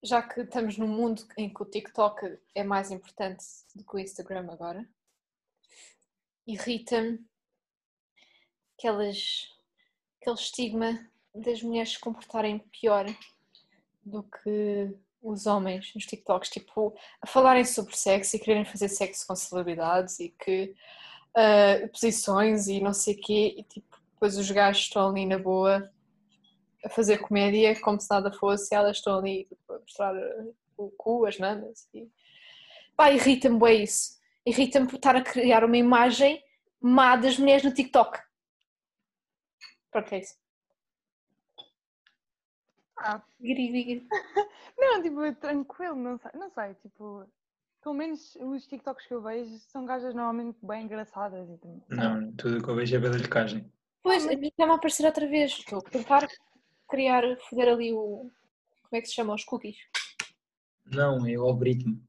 Já 0.00 0.22
que 0.22 0.42
estamos 0.42 0.78
num 0.78 0.86
mundo 0.86 1.26
em 1.36 1.52
que 1.52 1.60
o 1.60 1.66
TikTok 1.66 2.38
é 2.54 2.62
mais 2.62 2.92
importante 2.92 3.44
do 3.74 3.84
que 3.84 3.96
o 3.96 3.98
Instagram 3.98 4.46
agora, 4.48 4.88
irrita-me 6.46 7.18
aquelas, 8.78 9.52
aquele 10.20 10.36
estigma 10.36 11.10
das 11.34 11.64
mulheres 11.64 11.94
se 11.94 11.98
comportarem 11.98 12.60
pior 12.80 13.06
do 14.04 14.22
que 14.22 14.94
os 15.22 15.46
homens 15.46 15.92
nos 15.94 16.06
TikToks, 16.06 16.48
tipo, 16.50 16.94
a 17.20 17.26
falarem 17.26 17.64
sobre 17.64 17.96
sexo 17.96 18.36
e 18.36 18.38
quererem 18.38 18.64
fazer 18.64 18.88
sexo 18.88 19.26
com 19.26 19.36
celebridades 19.36 20.18
e 20.18 20.30
que 20.30 20.74
ah, 21.36 21.88
posições 21.92 22.66
e 22.68 22.80
não 22.80 22.92
sei 22.92 23.14
o 23.14 23.20
quê, 23.20 23.54
e 23.58 23.62
tipo, 23.62 23.96
depois 24.12 24.36
os 24.36 24.50
gajos 24.50 24.82
estão 24.82 25.08
ali 25.08 25.24
na 25.26 25.38
boa 25.38 25.90
a 26.84 26.88
fazer 26.88 27.18
comédia 27.18 27.78
como 27.80 28.00
se 28.00 28.10
nada 28.10 28.32
fosse, 28.32 28.74
e 28.74 28.76
elas 28.76 28.96
estão 28.96 29.18
ali 29.18 29.44
tipo, 29.44 29.72
a 29.72 29.78
mostrar 29.78 30.14
uh, 30.14 30.56
o 30.76 30.90
cu, 30.90 31.26
as 31.26 31.38
mamas. 31.38 31.88
E... 31.94 32.08
Pá, 32.96 33.10
irrita-me 33.12 33.58
bem 33.58 33.84
isso. 33.84 34.18
Irrita-me 34.46 34.86
por 34.86 34.96
estar 34.96 35.14
a 35.14 35.22
criar 35.22 35.64
uma 35.64 35.76
imagem 35.76 36.42
má 36.80 37.16
das 37.16 37.38
mulheres 37.38 37.62
no 37.62 37.72
TikTok. 37.72 38.18
Pronto, 39.90 40.12
é 40.14 40.20
isso. 40.20 40.34
Ah, 43.02 43.22
Gri, 43.40 43.68
gri, 43.68 43.84
gri. 43.84 44.08
não, 44.78 45.02
tipo, 45.02 45.34
tranquilo, 45.36 45.96
não 45.96 46.18
sei, 46.18 46.30
não 46.34 46.50
sei, 46.50 46.74
tipo, 46.74 47.26
pelo 47.82 47.94
menos 47.94 48.36
os 48.36 48.66
TikToks 48.66 49.06
que 49.06 49.14
eu 49.14 49.22
vejo 49.22 49.58
são 49.70 49.86
gajas 49.86 50.14
normalmente 50.14 50.58
bem 50.62 50.84
engraçadas 50.84 51.48
e 51.48 51.56
tudo. 51.56 51.82
Não, 51.88 52.30
tudo 52.32 52.58
o 52.58 52.62
que 52.62 52.68
eu 52.68 52.74
vejo 52.74 52.94
é 52.96 52.98
badalhocagem. 52.98 53.72
Pois, 54.02 54.26
a 54.26 54.36
mim 54.36 54.48
está-me 54.48 54.72
a 54.72 54.74
aparecer 54.74 55.06
outra 55.06 55.26
vez. 55.26 55.52
Estou 55.52 55.78
a 55.78 55.82
tentar 55.82 56.28
criar, 56.88 57.22
foder 57.48 57.68
ali 57.68 57.92
o. 57.92 58.30
Como 58.82 58.92
é 58.92 59.00
que 59.00 59.06
se 59.06 59.14
chama? 59.14 59.34
Os 59.34 59.44
cookies. 59.44 59.76
Não, 60.86 61.24
é 61.26 61.36
o 61.38 61.42
algoritmo. 61.44 62.02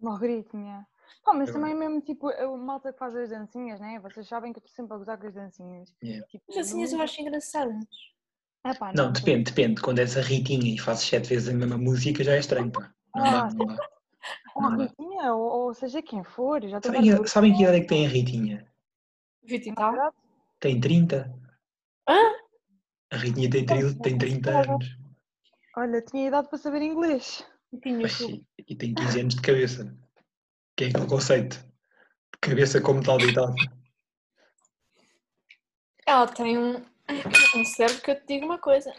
Um 0.00 0.08
algoritmo. 0.08 0.86
Pá, 1.24 1.32
mas 1.34 1.48
Eu- 1.48 1.54
também 1.54 1.74
mesmo, 1.74 2.00
tipo, 2.00 2.28
a 2.30 2.56
malta 2.56 2.92
que 2.92 2.98
faz 2.98 3.14
as 3.14 3.30
dancinhas, 3.30 3.78
né? 3.80 3.98
Vocês 4.00 4.26
sabem 4.26 4.52
que 4.52 4.58
eu 4.58 4.62
estou 4.64 4.74
sempre 4.74 4.94
a 4.94 4.98
gozar 4.98 5.18
com 5.18 5.26
as 5.26 5.34
dancinhas. 5.34 5.94
Yeah. 6.02 6.26
Tipo, 6.28 6.44
As 6.48 6.56
dancinhas 6.56 6.92
eu 6.92 7.00
acho 7.02 7.20
engraçadas. 7.20 7.86
Ah, 8.68 8.74
pá, 8.74 8.92
Não, 8.92 9.12
depende, 9.12 9.44
depende. 9.50 9.80
Quando 9.80 10.00
és 10.00 10.16
a 10.16 10.20
Ritinha 10.20 10.74
e 10.74 10.78
fazes 10.78 11.04
sete 11.06 11.28
vezes 11.28 11.48
a 11.48 11.52
mesma 11.52 11.78
música, 11.78 12.24
já 12.24 12.32
é 12.34 12.38
estranho, 12.40 12.70
pá. 12.72 12.92
Não 13.14 13.30
dá, 13.30 13.42
Ah, 13.44 13.50
não 13.54 13.66
dá. 13.66 13.76
Ou 14.56 14.62
não 14.62 14.72
a 14.72 14.76
dá. 14.76 14.82
Ritinha, 14.84 15.34
ou, 15.34 15.66
ou 15.66 15.74
seja 15.74 16.02
quem 16.02 16.24
for, 16.24 16.60
já 16.66 16.80
Sabem, 16.82 17.02
que- 17.02 17.28
sabem 17.28 17.54
que 17.54 17.62
idade 17.62 17.76
é 17.76 17.80
que 17.80 17.86
tem 17.86 18.06
a 18.06 18.08
Ritinha? 18.08 18.66
Viste 19.44 19.70
e 19.70 19.74
tal? 19.74 20.12
Tem 20.58 20.80
30. 20.80 21.32
Hã? 22.08 22.18
A 23.12 23.16
Ritinha 23.18 23.48
tem, 23.50 23.64
tri- 23.64 23.94
tem 24.00 24.18
30 24.18 24.50
anos. 24.50 24.86
Olha, 25.76 26.02
tinha 26.02 26.26
idade 26.26 26.48
para 26.48 26.58
saber 26.58 26.82
inglês. 26.82 27.46
Tinha 27.82 28.00
Mas, 28.00 28.18
tudo. 28.18 28.34
e 28.58 28.64
e 28.68 28.74
tem 28.74 28.92
15 28.94 29.20
anos 29.20 29.34
de 29.36 29.42
cabeça. 29.42 29.96
Que 30.76 30.84
é 30.84 30.88
aquele 30.88 31.06
conceito. 31.06 31.56
De 32.32 32.38
cabeça 32.40 32.80
como 32.80 33.00
tal 33.02 33.18
deitado. 33.18 33.54
Ela 36.06 36.26
tem 36.26 36.58
um, 36.58 36.84
um 37.54 37.64
cérebro 37.64 38.02
que 38.02 38.10
eu 38.10 38.20
te 38.20 38.26
digo 38.26 38.46
uma 38.46 38.58
coisa. 38.58 38.92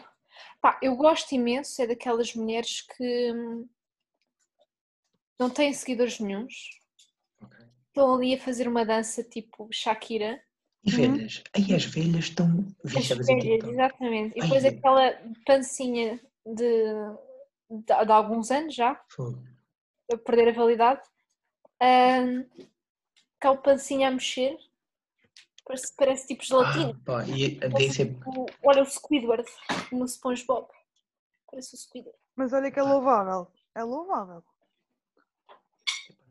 Pá, 0.60 0.78
eu 0.82 0.96
gosto 0.96 1.32
imenso 1.34 1.80
é 1.82 1.86
daquelas 1.86 2.34
mulheres 2.34 2.82
que 2.82 3.32
hum, 3.32 3.68
não 5.38 5.50
têm 5.50 5.72
seguidores 5.72 6.18
nenhuns. 6.18 6.70
Ok. 7.40 7.58
Estão 7.88 8.14
ali 8.14 8.34
a 8.34 8.40
fazer 8.40 8.66
uma 8.68 8.84
dança 8.84 9.22
tipo 9.22 9.68
Shakira. 9.72 10.42
E 10.84 10.90
Uhum. 10.92 10.96
velhas? 11.16 11.42
Aí 11.54 11.74
as 11.74 11.84
velhas 11.84 12.24
estão 12.24 12.66
As 12.84 12.92
viciadas 12.92 13.28
em 13.28 13.36
velhas, 13.38 13.50
TikTok. 13.52 13.72
exatamente. 13.72 14.38
E 14.38 14.40
Ai, 14.40 14.48
depois 14.48 14.64
é. 14.64 14.68
aquela 14.68 15.22
pancinha 15.44 16.20
de, 16.46 16.84
de, 17.70 17.84
de 18.06 18.12
alguns 18.12 18.50
anos 18.50 18.74
já, 18.74 18.94
Fogo. 19.10 19.42
a 20.10 20.16
perder 20.16 20.48
a 20.48 20.52
validade. 20.52 21.02
hum, 21.82 22.46
aquela 23.38 23.56
pancinha 23.56 24.08
a 24.08 24.10
mexer. 24.10 24.56
Parece, 25.68 25.94
parece 25.96 26.26
tipo 26.26 26.42
Ah, 26.42 26.46
gelatina. 26.46 27.00
pá, 27.04 27.24
e 27.26 27.56
Parece 27.60 28.06
tipo- 28.06 28.46
olha 28.64 28.82
o 28.82 28.86
Squidward 28.86 29.44
no 29.92 30.08
SpongeBob. 30.08 30.66
Parece 31.50 31.74
o 31.74 31.78
Squidward. 31.78 32.18
Mas 32.34 32.52
olha 32.54 32.70
que 32.70 32.78
é 32.80 32.82
louvável. 32.82 33.48
É 33.74 33.82
louvável. 33.84 34.42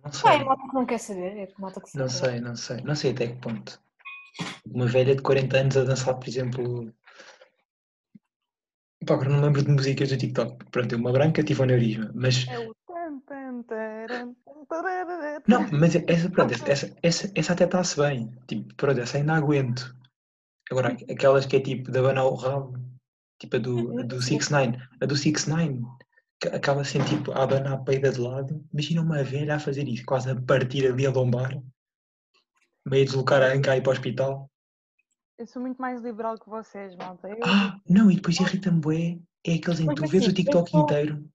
Não 0.04 0.10
é 0.10 0.12
sei, 0.12 0.44
malta 0.44 0.64
que 0.68 0.74
não 0.74 0.86
quer 0.88 0.98
saber. 1.00 1.38
É 1.38 1.54
malta 1.60 1.80
que 1.82 1.96
não 1.98 2.10
sabe. 2.10 2.32
sei, 2.32 2.42
não 2.42 2.56
sei. 2.56 2.82
Não 2.82 2.96
sei 2.96 3.12
até 3.12 3.28
que 3.28 3.36
ponto. 3.40 3.80
Uma 4.66 4.88
velha 4.88 5.16
de 5.16 5.22
40 5.22 5.58
anos 5.60 5.78
a 5.78 5.84
dançar, 5.84 6.16
por 6.16 6.28
exemplo. 6.28 6.92
Pá, 9.06 9.14
agora 9.14 9.30
não 9.30 9.42
lembro 9.42 9.64
de 9.64 9.70
músicas 9.72 10.10
do 10.10 10.18
TikTok. 10.18 10.66
Pronto, 10.72 10.92
eu 10.94 10.98
uma 11.00 11.12
branca 11.12 11.44
tive 11.44 11.62
um 11.62 11.64
aneurisma, 11.66 12.12
mas. 12.16 12.48
É 12.48 12.58
Não, 15.48 15.68
mas 15.72 15.96
essa, 15.96 16.30
pronto, 16.30 16.54
essa, 16.54 16.96
essa, 17.02 17.32
essa, 17.36 17.54
até 17.54 17.66
está-se 17.66 17.98
bem. 18.00 18.32
Tipo, 18.48 18.74
pronto, 18.76 19.00
essa 19.00 19.18
ainda 19.18 19.34
aguento. 19.36 19.96
Agora, 20.72 20.96
aquelas 21.10 21.46
que 21.46 21.56
é 21.58 21.60
tipo 21.62 21.92
de 21.92 22.00
abanar 22.00 22.26
o 22.26 22.36
rabo, 22.36 22.74
tipo 23.40 23.56
a 23.56 23.60
do, 23.60 24.00
a 24.00 24.04
do 24.04 24.18
6ix9ine, 24.18 24.78
a 25.02 25.06
do 25.06 25.16
6ix9ine, 25.16 25.82
que 26.42 26.48
acaba 26.50 26.84
sendo 26.84 27.06
tipo 27.06 27.32
a 27.32 27.44
abanar 27.44 27.74
a 27.74 27.78
peida 27.78 28.12
de 28.12 28.20
lado. 28.20 28.64
Imagina 28.74 29.02
uma 29.02 29.24
velha 29.24 29.56
a 29.56 29.60
fazer 29.60 29.88
isso, 29.88 30.04
quase 30.06 30.30
a 30.30 30.36
partir 30.42 30.86
ali 30.88 31.06
a 31.06 31.12
lombar, 31.12 31.58
meio 32.86 33.04
a 33.04 33.06
deslocar 33.06 33.42
a 33.42 33.54
anca 33.54 33.72
aí 33.72 33.82
para 33.82 33.90
o 33.90 33.94
hospital. 33.94 34.50
Eu 35.38 35.48
sou 35.48 35.62
muito 35.62 35.80
mais 35.82 36.02
liberal 36.02 36.36
que 36.38 36.50
vocês, 36.50 36.96
malta. 36.96 37.30
Eu, 37.30 37.38
Ah, 37.46 37.80
não, 37.88 38.10
e 38.12 38.16
depois 38.16 38.40
irrita-me 38.40 38.80
bué, 38.80 39.20
é 39.46 39.54
aqueles 39.54 39.80
em 39.80 39.88
que 39.88 39.96
tu 39.96 40.08
vês 40.08 40.24
assim, 40.24 40.32
o 40.32 40.36
TikTok 40.36 40.74
eu 40.74 40.80
só- 40.80 40.84
inteiro, 40.84 41.30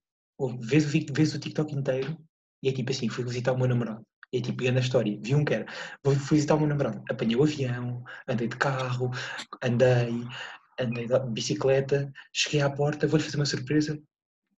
vês, 0.49 0.85
vês 0.85 1.35
o 1.35 1.39
TikTok 1.39 1.75
inteiro, 1.75 2.17
e 2.63 2.69
é 2.69 2.73
tipo 2.73 2.91
assim, 2.91 3.09
fui 3.09 3.25
visitar 3.25 3.53
o 3.53 3.59
meu 3.59 3.69
namorado. 3.69 4.05
E 4.33 4.39
é 4.39 4.41
tipo, 4.41 4.63
grande 4.63 4.81
história. 4.81 5.19
Vi 5.21 5.35
um 5.35 5.45
que 5.45 5.55
era, 5.55 5.67
fui 6.03 6.37
visitar 6.37 6.55
o 6.55 6.59
meu 6.59 6.69
namorado. 6.69 7.03
Apanhei 7.11 7.37
o 7.37 7.43
avião, 7.43 8.03
andei 8.27 8.49
de 8.49 8.57
carro, 8.57 9.11
andei, 9.63 10.25
andei 10.81 11.07
de 11.07 11.31
bicicleta, 11.31 12.11
cheguei 12.33 12.63
à 12.63 12.71
porta, 12.71 13.07
vou-lhe 13.07 13.25
fazer 13.25 13.37
uma 13.37 13.45
surpresa. 13.45 14.01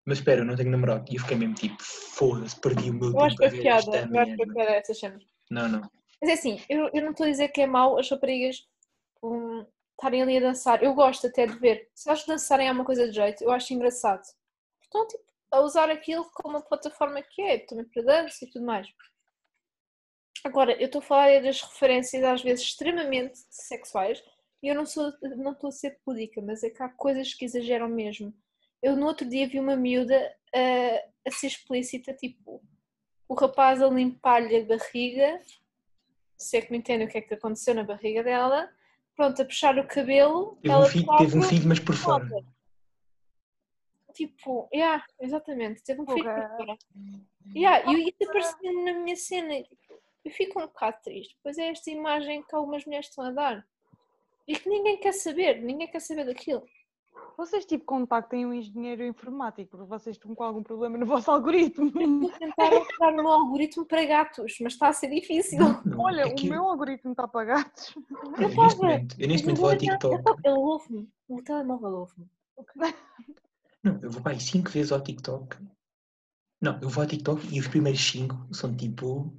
Mas 0.07 0.19
espera, 0.19 0.43
eu 0.43 0.45
não 0.45 0.55
tenho 0.55 0.71
namorado. 0.71 1.05
E 1.11 1.17
eu 1.17 1.21
fiquei 1.21 1.37
mesmo 1.37 1.55
tipo, 1.55 1.77
foda-se, 1.81 2.61
perdi 2.61 2.91
o 2.91 2.95
meu 2.95 3.09
Eu 3.09 3.17
tempo 3.17 3.37
que 3.37 3.45
é 3.45 3.49
ver 3.49 3.63
piada. 3.63 3.71
Eu 3.71 3.79
acho 3.79 3.91
que 3.91 3.97
é 3.97 4.07
merda. 4.07 4.55
piada 4.55 4.71
essas 4.73 4.99
cenas. 4.99 5.25
Não, 5.51 5.69
não. 5.69 5.91
Mas 6.21 6.31
é 6.31 6.33
assim, 6.35 6.61
eu, 6.69 6.91
eu 6.93 7.03
não 7.03 7.11
estou 7.11 7.27
a 7.27 7.31
dizer 7.31 7.49
que 7.49 7.61
é 7.61 7.67
mau 7.67 7.99
as 7.99 8.09
raparigas 8.09 8.67
hum, 9.23 9.67
estarem 9.93 10.23
ali 10.23 10.37
a 10.37 10.41
dançar. 10.41 10.83
Eu 10.83 10.95
gosto 10.95 11.27
até 11.27 11.47
de 11.47 11.59
ver. 11.59 11.89
Se 11.95 12.09
elas 12.09 12.25
dançarem 12.25 12.69
alguma 12.69 12.85
coisa 12.85 13.09
de 13.09 13.15
jeito, 13.15 13.43
eu 13.43 13.51
acho 13.51 13.75
engraçado. 13.75 14.23
Estão 14.83 15.07
tipo, 15.09 15.25
a 15.55 15.61
usar 15.61 15.91
aquilo 15.91 16.29
como 16.35 16.57
uma 16.57 16.63
plataforma 16.63 17.23
que 17.23 17.43
é, 17.43 17.59
também 17.59 17.85
para 17.85 18.03
dança 18.03 18.45
e 18.45 18.51
tudo 18.51 18.65
mais. 18.65 18.89
Agora, 20.45 20.73
eu 20.73 20.87
estou 20.87 20.99
a 20.99 21.03
falar 21.03 21.31
é 21.31 21.41
das 21.41 21.63
referências 21.63 22.23
às 22.23 22.43
vezes 22.43 22.67
extremamente 22.67 23.39
sexuais 23.49 24.23
e 24.63 24.69
eu 24.69 24.75
não 24.75 24.85
sou, 24.85 25.13
não 25.37 25.53
estou 25.53 25.69
a 25.69 25.73
ser 25.73 25.99
pudica, 26.05 26.41
mas 26.43 26.63
é 26.63 26.71
que 26.71 26.83
há 26.83 26.89
coisas 26.89 27.33
que 27.33 27.45
exageram 27.45 27.89
mesmo. 27.89 28.35
Eu 28.83 28.97
no 28.97 29.07
outro 29.07 29.29
dia 29.29 29.49
vi 29.49 29.59
uma 29.59 29.77
miúda 29.77 30.17
a, 30.55 31.29
a 31.29 31.31
ser 31.31 31.47
explícita, 31.47 32.13
tipo, 32.13 32.63
o 33.29 33.35
rapaz 33.35 33.81
a 33.81 33.89
limpar-lhe 33.89 34.57
a 34.57 34.65
barriga, 34.65 35.41
se 36.37 36.59
é 36.59 36.61
que 36.61 36.71
me 36.71 36.79
entendem 36.79 37.07
o 37.07 37.11
que 37.11 37.19
é 37.19 37.23
que 37.23 37.35
aconteceu 37.35 37.75
na 37.75 37.85
barriga 37.85 38.23
dela, 38.23 38.69
pronto, 39.17 39.41
a 39.41 39.45
puxar 39.45 39.79
o 39.79 39.87
cabelo, 39.87 40.59
Teve 40.61 40.75
um, 40.75 40.77
ela 40.77 40.89
filho, 40.89 41.17
teve 41.17 41.39
um 41.39 41.43
filho, 41.43 41.69
mas 41.69 41.79
por 41.81 41.95
fora. 41.95 42.29
Tipo, 44.15 44.69
yeah, 44.73 45.05
exatamente, 45.21 45.83
teve 45.83 46.01
um 46.01 46.07
filho 46.07 46.25
Porra. 46.25 46.55
fora. 46.57 46.79
Yeah, 47.55 47.93
e 47.93 48.09
isso 48.09 48.31
apareceu 48.31 48.85
na 48.85 48.93
minha 48.95 49.17
cena. 49.17 49.55
Eu 50.25 50.31
fico 50.31 50.59
um 50.61 50.67
bocado 50.67 50.97
triste. 51.03 51.37
Pois 51.43 51.59
é 51.59 51.69
esta 51.71 51.91
imagem 51.91 52.43
que 52.43 52.55
algumas 52.55 52.85
mulheres 52.87 53.09
estão 53.09 53.25
a 53.25 53.31
dar. 53.33 53.67
E 54.47 54.57
que 54.57 54.69
ninguém 54.69 54.97
quer 54.99 55.13
saber, 55.13 55.61
ninguém 55.63 55.89
quer 55.89 56.01
saber 56.01 56.25
daquilo. 56.25 56.65
Vocês 57.37 57.65
tipo 57.67 57.85
contactem 57.85 58.47
um 58.47 58.53
engenheiro 58.55 59.05
informático 59.05 59.71
porque 59.77 59.89
vocês 59.89 60.15
estão 60.17 60.35
com 60.35 60.45
algum 60.45 60.63
problema 60.63 60.97
no 60.97 61.07
vosso 61.07 61.31
algoritmo. 61.31 61.91
Vou 62.21 62.31
tentar 62.31 62.73
alterar 62.73 63.13
o 63.13 63.17
meu 63.17 63.29
algoritmo 63.29 63.85
para 63.85 64.05
gatos, 64.05 64.57
mas 64.61 64.75
está 64.75 64.89
a 64.89 64.93
ser 64.93 65.09
difícil. 65.09 65.59
Não, 65.59 65.83
não, 65.85 66.01
Olha, 66.01 66.23
é 66.23 66.27
o 66.27 66.35
que- 66.35 66.49
meu 66.49 66.63
algoritmo 66.69 67.11
está 67.11 67.25
apagado. 67.25 67.71
não, 67.97 68.33
eu 68.41 68.49
neste 68.49 68.79
momento, 68.81 69.17
eu 69.21 69.29
neste 69.29 69.47
momento 69.47 69.61
vou 69.61 69.71
ao 69.71 69.77
TikTok. 69.77 70.25
Ele 70.45 70.55
ouve-me. 70.59 71.09
O 71.29 71.43
telemóvel 71.43 71.91
ouve-me. 71.91 72.29
Não, 73.85 74.01
eu 74.03 74.11
vou 74.11 74.23
para 74.23 74.33
aí 74.33 74.41
5 74.41 74.71
vezes 74.71 74.91
ao 74.91 75.03
TikTok. 75.03 75.59
Não, 76.61 76.81
eu 76.81 76.89
vou 76.89 77.03
ao 77.03 77.09
TikTok 77.09 77.55
e 77.55 77.61
os 77.61 77.69
primeiros 77.69 78.01
5 78.01 78.55
são 78.55 78.75
tipo. 78.75 79.39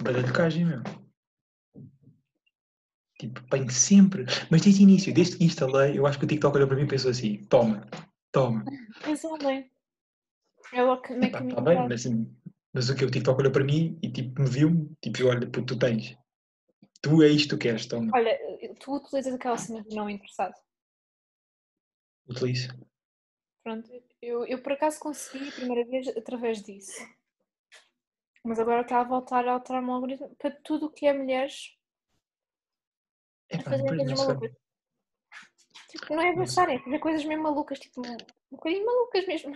Bada 0.00 0.22
de 0.22 0.32
cagem, 0.32 0.64
meu. 0.64 0.82
Tipo, 3.18 3.40
apanho 3.40 3.68
sempre. 3.68 4.24
Mas 4.48 4.62
desde 4.62 4.80
o 4.80 4.84
início, 4.84 5.12
desde 5.12 5.36
que 5.36 5.44
instalei, 5.44 5.98
eu 5.98 6.06
acho 6.06 6.18
que 6.18 6.24
o 6.24 6.28
TikTok 6.28 6.56
olhou 6.56 6.68
para 6.68 6.76
mim 6.76 6.84
e 6.84 6.88
pensou 6.88 7.10
assim: 7.10 7.44
toma, 7.46 7.86
toma. 8.32 8.64
Mas 9.04 9.24
homem. 9.24 9.68
É 10.72 10.82
logo 10.82 11.02
que 11.02 11.14
me 11.14 11.26
Epá, 11.26 11.44
tá 11.44 11.60
bem, 11.60 11.88
mas, 11.88 12.04
mas 12.72 12.88
o 12.88 12.94
que? 12.94 13.04
O 13.04 13.10
TikTok 13.10 13.40
olhou 13.40 13.52
para 13.52 13.64
mim 13.64 13.98
e 14.00 14.10
tipo, 14.10 14.40
me 14.40 14.48
viu-me, 14.48 14.96
tipo, 15.02 15.26
olha, 15.26 15.50
puto, 15.50 15.74
tu 15.74 15.78
tens. 15.78 16.16
Tu 17.02 17.22
é 17.22 17.28
isto 17.28 17.48
que 17.48 17.56
tu 17.56 17.58
queres, 17.58 17.86
toma. 17.86 18.12
Olha, 18.14 18.38
tu 18.78 18.94
utilizas 18.94 19.34
aquela 19.34 19.58
cena 19.58 19.82
de 19.82 19.96
não 19.96 20.08
interessado. 20.08 20.54
Utilize. 22.28 22.68
Pronto, 23.62 23.90
eu, 24.22 24.46
eu 24.46 24.62
por 24.62 24.72
acaso 24.72 24.98
consegui 25.00 25.48
a 25.48 25.52
primeira 25.52 25.88
vez 25.88 26.08
através 26.16 26.62
disso. 26.62 27.00
Mas 28.42 28.58
agora 28.58 28.80
está 28.80 29.00
a 29.00 29.04
voltar 29.04 29.46
a 29.46 29.52
alterar 29.52 29.82
o 29.82 29.84
meu 29.84 29.94
algoritmo 29.94 30.34
para 30.36 30.50
tudo 30.50 30.86
o 30.86 30.90
que 30.90 31.06
é 31.06 31.12
mulheres 31.12 31.76
a 33.52 33.56
Epá, 33.56 33.70
fazer 33.70 33.88
coisas 33.88 34.18
malucas. 34.18 34.52
Tipo, 35.90 36.14
não 36.14 36.22
é 36.22 36.34
dançarem, 36.34 36.76
é 36.76 36.78
fazer 36.78 36.98
coisas 37.00 37.24
mesmo 37.24 37.42
malucas, 37.42 37.78
tipo, 37.78 38.00
um 38.00 38.16
bocadinho 38.52 38.86
malucas 38.86 39.26
mesmo. 39.26 39.54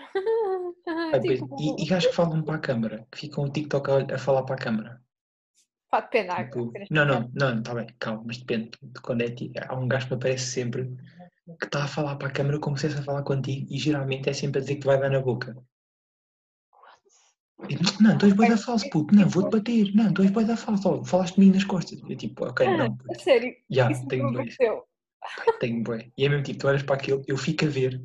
Ah, 1.13 1.19
tipo, 1.21 1.57
e, 1.59 1.83
e 1.83 1.87
gajos 1.87 2.11
que 2.11 2.17
falam 2.17 2.43
para 2.43 2.57
a 2.57 2.61
câmara, 2.61 3.07
que 3.11 3.21
ficam 3.21 3.45
o 3.45 3.53
TikTok 3.53 3.91
a, 3.91 4.15
a 4.17 4.19
falar 4.19 4.43
para 4.43 4.57
a 4.57 4.59
câmara. 4.59 5.03
pá, 5.89 6.01
depende, 6.01 6.35
Tipo, 6.35 6.73
não, 6.91 7.05
não, 7.05 7.31
não, 7.33 7.59
está 7.59 7.75
bem, 7.75 7.87
calma, 7.99 8.25
mas 8.27 8.39
depende 8.39 8.73
de 8.83 9.01
quando 9.01 9.23
é 9.23 9.35
Há 9.69 9.77
um 9.77 9.89
gajo 9.89 10.07
que 10.07 10.13
me 10.13 10.19
aparece 10.19 10.47
sempre 10.47 10.91
que 11.59 11.67
está 11.67 11.85
a 11.85 11.89
falar 11.89 12.17
para 12.17 12.29
a 12.29 12.33
câmara 12.33 12.59
como 12.59 12.77
se 12.77 12.87
estivesse 12.87 13.03
a 13.03 13.13
falar 13.13 13.23
contigo 13.23 13.67
e 13.71 13.79
geralmente 13.79 14.29
é 14.31 14.33
sempre 14.33 14.59
a 14.59 14.63
dizer 14.63 14.77
que 14.77 14.87
vai 14.87 14.99
dar 14.99 15.11
na 15.11 15.21
boca. 15.21 15.57
E, 17.69 18.03
não, 18.03 18.19
tu 18.19 18.27
és 18.27 18.35
boi 18.35 18.49
da 18.49 18.57
falso, 18.57 18.89
puto, 18.91 19.15
não, 19.15 19.29
vou-te 19.29 19.57
bater, 19.57 19.95
não, 19.95 20.13
tu 20.13 20.23
és 20.23 20.31
boi 20.31 20.45
da 20.45 20.57
falso, 20.57 20.89
ó, 20.89 21.05
falaste 21.05 21.35
de 21.37 21.41
mim 21.41 21.51
nas 21.51 21.65
costas. 21.65 22.01
Eu 22.09 22.17
tipo, 22.17 22.47
ok, 22.47 22.67
não, 22.77 22.87
A 22.87 22.91
puto, 22.91 23.21
sério, 23.21 23.55
já, 23.71 23.89
tenho 24.07 24.33
boi, 24.33 24.49
tenho 25.61 25.83
boi. 25.83 26.13
E 26.17 26.25
é 26.25 26.29
mesmo 26.29 26.45
tipo, 26.45 26.61
tu 26.61 26.69
olhas 26.69 26.83
para 26.83 26.97
aquilo, 26.97 27.23
eu 27.27 27.37
fico 27.37 27.65
a 27.65 27.69
ver 27.69 28.03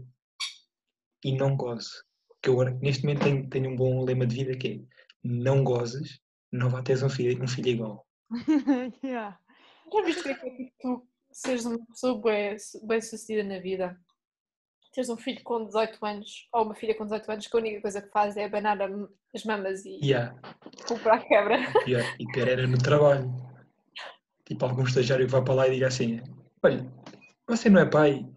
e 1.23 1.35
não 1.35 1.55
gozo. 1.55 2.03
Que 2.41 2.49
eu 2.49 2.53
agora, 2.53 2.77
neste 2.81 3.03
momento 3.03 3.23
tenho, 3.23 3.49
tenho 3.49 3.69
um 3.71 3.75
bom 3.75 4.03
lema 4.03 4.25
de 4.25 4.35
vida 4.35 4.57
que 4.57 4.67
é, 4.67 4.79
não 5.23 5.63
gozes, 5.63 6.21
não 6.51 6.69
vá 6.69 6.81
teres 6.81 7.03
um 7.03 7.09
filho, 7.09 7.43
um 7.43 7.47
filho 7.47 7.69
igual. 7.69 8.07
yeah. 9.03 9.37
Já 9.91 10.01
viste 10.03 10.23
que 10.23 10.29
é 10.29 10.33
é 10.33 10.71
tu 10.79 11.05
seres 11.39 11.65
uma 11.65 11.85
pessoa 11.85 12.21
bem, 12.21 12.55
bem 12.83 13.01
sucedida 13.01 13.47
na 13.47 13.59
vida? 13.59 13.97
Teres 14.93 15.09
um 15.09 15.17
filho 15.17 15.41
com 15.43 15.65
18 15.65 16.03
anos, 16.05 16.49
ou 16.51 16.63
uma 16.63 16.75
filha 16.75 16.95
com 16.95 17.05
18 17.05 17.31
anos, 17.31 17.47
que 17.47 17.55
a 17.55 17.59
única 17.59 17.81
coisa 17.81 18.01
que 18.01 18.09
faz 18.09 18.35
é 18.35 18.45
abanar 18.45 18.77
as 19.33 19.43
mamas 19.45 19.85
e 19.85 19.99
Yeah. 20.03 20.35
comprar 20.87 21.15
a 21.15 21.19
quebra. 21.19 21.57
pior, 21.85 22.03
e 22.19 22.25
pior 22.31 22.47
era 22.47 22.67
no 22.67 22.77
trabalho. 22.77 23.31
Tipo, 24.45 24.65
algum 24.65 24.83
estagiário 24.83 25.27
que 25.27 25.31
vai 25.31 25.43
para 25.43 25.53
lá 25.53 25.67
e 25.67 25.73
diga 25.73 25.87
assim: 25.87 26.19
Olha, 26.63 26.91
você 27.47 27.69
não 27.69 27.81
é 27.81 27.85
pai, 27.85 28.27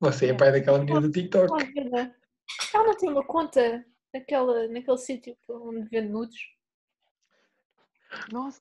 você 0.00 0.30
é 0.30 0.34
pai 0.34 0.52
daquela 0.52 0.80
menina 0.80 1.00
do 1.00 1.10
TikTok. 1.10 1.52
Olha, 1.52 2.14
ela 2.74 2.84
não 2.84 2.96
tem 2.96 3.10
uma 3.10 3.24
conta 3.24 3.86
naquela, 4.12 4.66
naquele 4.68 4.98
sítio 4.98 5.36
onde 5.48 5.88
vende 5.88 6.08
nudes? 6.08 6.40
Nossa, 8.32 8.60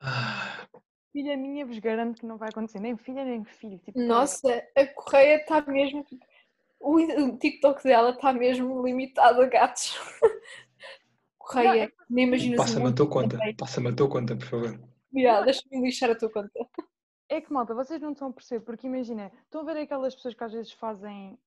Ah, 0.00 0.68
filha 1.16 1.34
minha 1.34 1.64
vos 1.64 1.78
garanto 1.78 2.20
que 2.20 2.26
não 2.26 2.36
vai 2.36 2.50
acontecer. 2.50 2.78
Nem 2.78 2.94
filha, 2.94 3.24
nem 3.24 3.42
filho. 3.42 3.78
Tipo, 3.78 3.98
Nossa, 3.98 4.62
a 4.76 4.86
correia 4.88 5.36
está 5.36 5.62
mesmo. 5.62 6.04
O 6.78 7.38
TikTok 7.38 7.82
dela 7.82 8.10
está 8.10 8.34
mesmo 8.34 8.84
limitado 8.84 9.40
a 9.40 9.46
gatos. 9.46 9.98
Correia, 11.38 11.90
nem 12.10 12.26
imaginas 12.26 12.58
Passa-me 12.58 12.88
a 12.88 12.92
tua 12.92 13.08
conta, 13.08 13.38
passa-me 13.56 13.88
a 13.88 13.94
tua 13.94 14.10
conta, 14.10 14.36
por 14.36 14.46
favor. 14.46 14.80
Yeah, 15.14 15.44
Deixa-me 15.44 15.80
lixar 15.80 16.10
a 16.10 16.16
tua 16.16 16.28
conta. 16.28 16.50
É 17.28 17.40
que, 17.40 17.52
malta, 17.52 17.72
vocês 17.72 18.00
não 18.00 18.12
estão 18.12 18.28
a 18.28 18.32
perceber, 18.32 18.64
porque 18.64 18.88
imagina, 18.88 19.32
estão 19.44 19.62
a 19.62 19.64
ver 19.64 19.80
aquelas 19.80 20.14
pessoas 20.14 20.34
que 20.34 20.44
às 20.44 20.52
vezes 20.52 20.72
fazem 20.72 21.38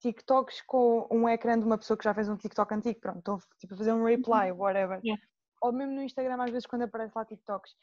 TikToks 0.00 0.62
com 0.62 1.06
um 1.10 1.28
ecrã 1.28 1.58
de 1.58 1.66
uma 1.66 1.76
pessoa 1.76 1.98
que 1.98 2.04
já 2.04 2.14
fez 2.14 2.28
um 2.28 2.36
TikTok 2.36 2.72
antigo, 2.72 3.00
pronto, 3.00 3.18
estão 3.18 3.38
tipo, 3.58 3.74
a 3.74 3.76
fazer 3.76 3.92
um 3.92 4.04
reply, 4.04 4.52
whatever. 4.52 5.00
Yeah. 5.04 5.20
Ou 5.60 5.72
mesmo 5.72 5.94
no 5.94 6.02
Instagram, 6.02 6.42
às 6.42 6.50
vezes, 6.50 6.66
quando 6.66 6.82
aparece 6.82 7.12
lá 7.14 7.24
TikToks 7.24 7.74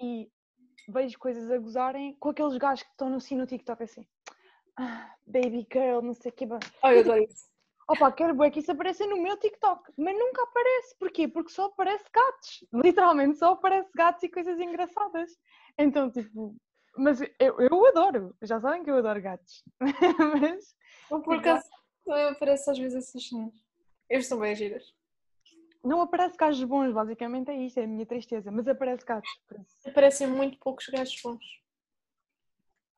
e 0.00 0.30
vejo 0.88 1.18
coisas 1.18 1.50
a 1.50 1.58
gozarem 1.58 2.14
com 2.16 2.28
aqueles 2.30 2.56
gajos 2.56 2.82
que 2.84 2.90
estão 2.90 3.08
no 3.10 3.20
sim 3.20 3.36
no 3.36 3.46
TikTok 3.46 3.82
assim. 3.82 4.06
"Ah, 4.76 5.14
baby 5.26 5.66
girl, 5.72 6.00
não 6.02 6.14
sei 6.14 6.30
o 6.30 6.34
que. 6.34 6.44
Oh, 6.82 6.88
eu 6.90 7.00
adoro 7.00 7.22
isso. 7.22 7.48
Opa, 7.86 8.10
quero 8.12 8.34
bué 8.34 8.50
que 8.50 8.60
isso 8.60 8.72
apareça 8.72 9.06
no 9.06 9.20
meu 9.22 9.36
TikTok, 9.38 9.92
mas 9.98 10.18
nunca 10.18 10.42
aparece. 10.42 10.96
Porquê? 10.98 11.28
Porque 11.28 11.50
só 11.50 11.66
aparece 11.66 12.04
gatos. 12.12 12.64
Literalmente 12.72 13.38
só 13.38 13.52
aparece 13.52 13.90
gatos 13.94 14.22
e 14.22 14.28
coisas 14.28 14.58
engraçadas. 14.58 15.30
Então, 15.78 16.10
tipo, 16.10 16.56
mas 16.96 17.20
eu, 17.20 17.60
eu 17.60 17.86
adoro. 17.86 18.34
Já 18.40 18.58
sabem 18.60 18.82
que 18.82 18.90
eu 18.90 18.96
adoro 18.96 19.20
gatos. 19.20 19.62
mas 20.42 20.74
Eu, 21.10 21.20
por 21.20 21.36
acaso, 21.36 21.68
também 22.04 22.28
aparece 22.28 22.70
às 22.70 22.78
vezes 22.78 23.06
essas 23.08 23.28
cenas. 23.28 23.52
Eles 24.08 24.26
são 24.26 24.38
bem 24.38 24.54
giras. 24.54 24.94
Não 25.84 26.00
aparece 26.00 26.36
gajos 26.36 26.64
bons, 26.64 26.92
basicamente 26.92 27.50
é 27.50 27.56
isto, 27.56 27.78
é 27.78 27.84
a 27.84 27.86
minha 27.86 28.06
tristeza. 28.06 28.50
Mas 28.50 28.66
aparece 28.66 29.04
isso. 29.04 29.88
Aparecem 29.88 30.26
muito 30.26 30.58
poucos 30.58 30.86
gajos 30.86 31.20
bons. 31.22 31.44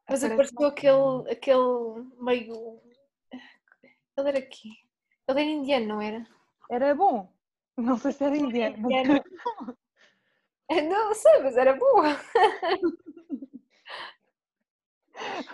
Mas 0.08 0.22
Aparece 0.22 0.54
apareceu 0.54 0.66
aquele, 0.66 1.32
aquele 1.32 2.06
meio. 2.20 2.80
Ele 4.16 4.28
era 4.28 4.38
aqui. 4.38 4.70
Ele 5.28 5.40
era 5.40 5.50
indiano, 5.50 5.86
não 5.86 6.00
era? 6.00 6.26
Era 6.70 6.94
bom. 6.94 7.32
Não 7.76 7.98
sei 7.98 8.12
se 8.12 8.24
era 8.24 8.36
indiano. 8.36 8.76
mas 8.78 8.92
Indiano. 8.92 9.24
Não 10.68 11.14
sei, 11.14 11.42
mas 11.42 11.56
era 11.56 11.74
boa. 11.74 12.04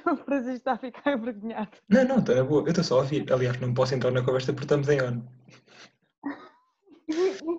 O 0.04 0.16
Francisco 0.16 0.56
está 0.56 0.72
a 0.72 0.78
ficar 0.78 1.12
envergonhado. 1.12 1.70
Não, 1.88 2.04
não, 2.04 2.18
está 2.18 2.34
na 2.34 2.44
boa. 2.44 2.62
Eu 2.62 2.68
estou 2.68 2.82
só 2.82 2.96
a 2.96 3.02
ouvir. 3.02 3.32
Aliás, 3.32 3.60
não 3.60 3.72
posso 3.72 3.94
entrar 3.94 4.10
na 4.10 4.24
conversa 4.24 4.52
porque 4.52 4.64
estamos 4.64 4.88
em 4.88 5.00
on. 5.00 5.22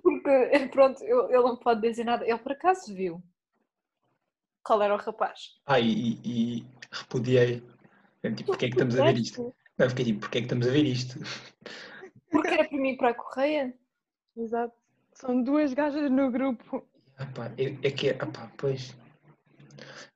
Porque, 0.02 0.68
pronto, 0.72 1.02
ele 1.02 1.32
não 1.42 1.56
pode 1.56 1.80
dizer 1.80 2.04
nada. 2.04 2.24
Ele 2.26 2.38
por 2.38 2.52
acaso 2.52 2.94
viu. 2.94 3.22
Qual 4.62 4.82
era 4.82 4.94
o 4.94 4.98
rapaz? 4.98 5.60
Ah, 5.66 5.78
e, 5.78 6.18
e- 6.24 6.66
repudiei. 6.90 7.62
Eu, 8.22 8.34
Tipo, 8.34 8.52
porque 8.52 8.66
é 8.66 8.68
que 8.68 8.74
estamos 8.74 8.98
a 8.98 9.04
ver 9.04 9.16
isto? 9.18 9.54
Não, 9.76 9.88
fiquei 9.90 10.04
tipo, 10.06 10.20
porque 10.20 10.38
é 10.38 10.40
que 10.40 10.46
estamos 10.46 10.66
a 10.66 10.70
ver 10.70 10.84
isto? 10.86 11.18
Porque 12.30 12.48
era 12.48 12.68
para 12.68 12.78
mim 12.78 12.90
e 12.90 12.96
para 12.96 13.10
a 13.10 13.14
Correia. 13.14 13.74
Exato. 14.36 14.74
São 15.12 15.42
duas 15.42 15.74
gajas 15.74 16.10
no 16.10 16.30
grupo. 16.30 16.88
Ah, 17.18 17.26
pá, 17.26 17.52
é, 17.58 17.64
é 17.86 17.90
que 17.90 18.08
é. 18.08 18.16
Ah, 18.18 18.26
pá, 18.26 18.50
pois. 18.56 18.96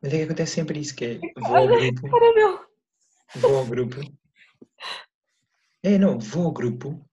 Mas 0.00 0.12
é 0.12 0.18
que 0.18 0.22
acontece 0.22 0.54
sempre 0.54 0.78
isso, 0.80 0.96
que 0.96 1.04
é. 1.04 1.20
Vou 1.36 1.56
ao 1.56 1.68
grupo. 1.68 2.34
Meu. 2.34 2.66
Vou 3.36 3.58
ao 3.58 3.66
grupo. 3.66 3.96
É, 5.82 5.98
não, 5.98 6.18
vou 6.18 6.46
ao 6.46 6.52
grupo 6.52 7.04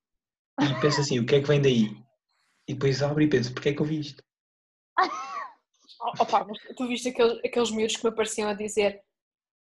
e 0.62 0.82
penso 0.82 1.02
assim, 1.02 1.20
o 1.20 1.26
que 1.26 1.36
é 1.36 1.42
que 1.42 1.48
vem 1.48 1.62
daí? 1.62 2.05
E 2.68 2.74
depois 2.74 3.02
abro 3.02 3.22
e 3.22 3.30
penso, 3.30 3.54
porque 3.54 3.70
é 3.70 3.74
que 3.74 3.82
eu 3.82 3.86
vi 3.86 4.00
isto? 4.00 4.24
Oh, 5.98 6.12
opa, 6.22 6.44
mas 6.44 6.60
tu 6.76 6.88
viste 6.88 7.08
aqueles, 7.08 7.40
aqueles 7.44 7.72
miúdos 7.72 7.96
que 7.96 8.04
me 8.04 8.10
apareciam 8.10 8.50
a 8.50 8.54
dizer 8.54 9.02